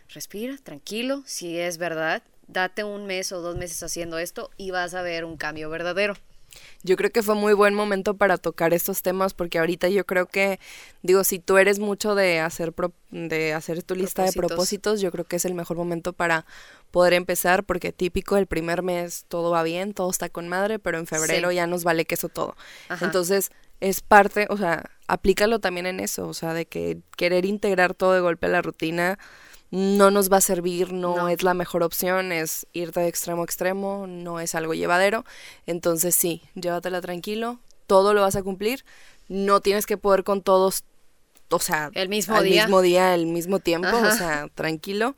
[0.09, 4.93] respira, tranquilo, si es verdad, date un mes o dos meses haciendo esto y vas
[4.93, 6.15] a ver un cambio verdadero
[6.83, 10.25] yo creo que fue muy buen momento para tocar estos temas porque ahorita yo creo
[10.25, 10.59] que
[11.01, 12.73] digo si tú eres mucho de hacer
[13.11, 15.01] de hacer tu lista de propósitos.
[15.01, 16.45] yo creo que es el mejor momento para
[16.91, 20.97] poder empezar porque típico el primer mes todo va bien todo está con madre pero
[20.97, 22.55] en febrero ya nos vale queso todo.
[23.01, 27.93] Entonces es parte o sea aplícalo también en eso o sea de que querer integrar
[27.93, 29.19] todo de golpe a la rutina
[29.69, 33.45] no nos va a servir, no, es la mejor opción, es irte de extremo a
[33.45, 35.25] extremo, no es algo llevadero.
[35.65, 38.85] Entonces sí, llévatela tranquilo, todo lo vas a cumplir,
[39.27, 40.83] no tienes que poder con todos,
[41.49, 42.63] o sea, el mismo día.
[42.63, 45.15] mismo día, el mismo tiempo, o sea, tranquilo.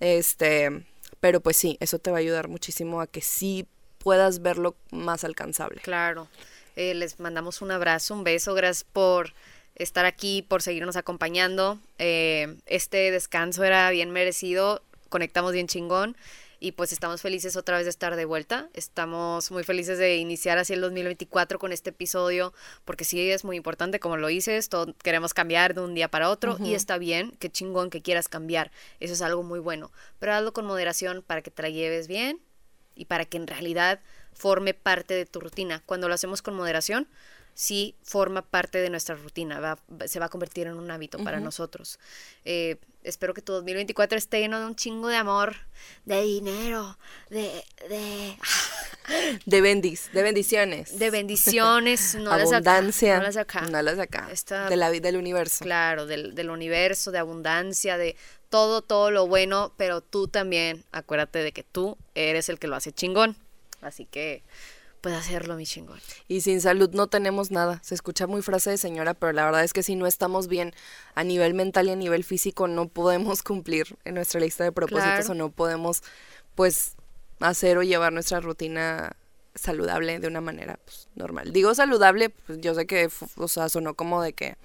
[0.00, 0.84] Este,
[1.20, 3.66] pero pues sí, eso te va a ayudar muchísimo a que sí
[3.98, 5.80] puedas verlo más alcanzable.
[5.82, 6.28] Claro.
[6.74, 9.34] Eh, les mandamos un abrazo, un beso, gracias por
[9.82, 11.78] estar aquí, por seguirnos acompañando.
[11.98, 16.16] Eh, este descanso era bien merecido, conectamos bien chingón
[16.58, 18.68] Y pues estamos felices otra vez de estar de vuelta.
[18.72, 22.54] Estamos muy felices de iniciar así el 2024 con este episodio,
[22.84, 26.30] porque sí es muy importante, como lo dices, todo, queremos cambiar de un día para
[26.30, 28.70] otro y está bien, qué chingón que quieras cambiar.
[29.00, 29.90] Eso es algo muy bueno.
[30.20, 32.40] Pero hazlo con moderación para que te la lleves bien
[32.94, 34.00] y para que en realidad
[34.32, 35.82] forme parte de tu rutina.
[35.86, 37.08] Cuando lo hacemos con moderación,
[37.54, 41.40] sí forma parte de nuestra rutina, va- se va a convertir en un hábito para
[41.40, 41.98] nosotros.
[42.44, 45.54] Eh, espero que tu 2024 esté lleno de un chingo de amor,
[46.04, 46.96] de dinero,
[47.30, 48.36] de, de,
[49.46, 50.98] De bendis, de bendiciones.
[50.98, 53.16] de bendiciones, no las de acá, Abundancia.
[53.18, 53.60] no las de acá.
[53.62, 55.64] no las acá, Esta- de la vida del universo.
[55.64, 58.16] Claro, del, del universo, de abundancia, de
[58.48, 62.76] todo, todo lo bueno, pero tú también, acuérdate de que tú eres el que lo
[62.76, 63.36] hace chingón.
[63.80, 64.42] Así que
[65.02, 66.00] puedes hacerlo, mi chingón.
[66.28, 67.80] Y sin salud no tenemos nada.
[67.82, 70.72] Se escucha muy frase de señora, pero la verdad es que si no estamos bien
[71.14, 75.26] a nivel mental y a nivel físico, no podemos cumplir en nuestra lista de propósitos
[75.26, 75.32] Claro.
[75.32, 76.02] o no podemos,
[76.54, 76.94] pues,
[77.40, 79.14] hacer o llevar nuestra rutina
[79.54, 81.52] saludable de una manera pues, normal.
[81.52, 84.56] Digo saludable, pues yo sé que, o sea, sonó como de que,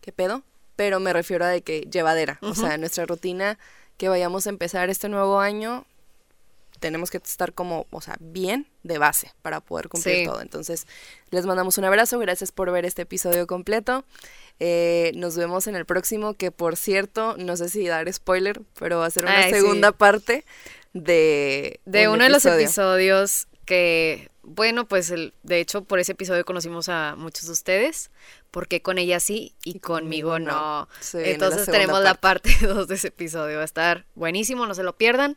[0.00, 0.42] ¿qué pedo?
[0.74, 2.38] Pero me refiero a de que llevadera.
[2.42, 3.58] O sea, nuestra rutina
[3.98, 5.86] que vayamos a empezar este nuevo año,
[6.78, 10.24] tenemos que estar como, o sea, bien de base para poder cumplir Sí.
[10.24, 10.40] todo.
[10.40, 10.86] Entonces,
[11.30, 14.04] les mandamos un abrazo, gracias por ver este episodio completo.
[14.60, 18.98] Eh, nos vemos en el próximo, que por cierto, no sé si dar spoiler, pero
[19.00, 19.60] va a ser una Ay, sí.
[19.60, 20.44] segunda parte
[20.92, 21.80] de...
[21.84, 22.64] De un uno de los episodio.
[22.64, 28.10] episodios que, bueno, pues el, de hecho por ese episodio conocimos a muchos de ustedes,
[28.52, 30.52] porque con ella sí y, Y conmigo, conmigo no.
[30.82, 30.88] no.
[31.14, 34.74] La Entonces segunda tenemos la parte 2 de ese episodio, va a estar buenísimo, no
[34.74, 35.36] se lo pierdan.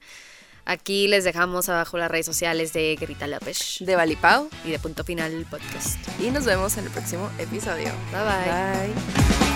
[0.66, 4.50] Aquí les dejamos abajo las redes sociales de Grita López De Valipao.
[4.66, 5.98] y de Punto Final Podcast.
[6.20, 7.92] Y nos vemos en el próximo episodio.
[8.12, 8.94] Bye bye.
[9.42, 9.49] Bye.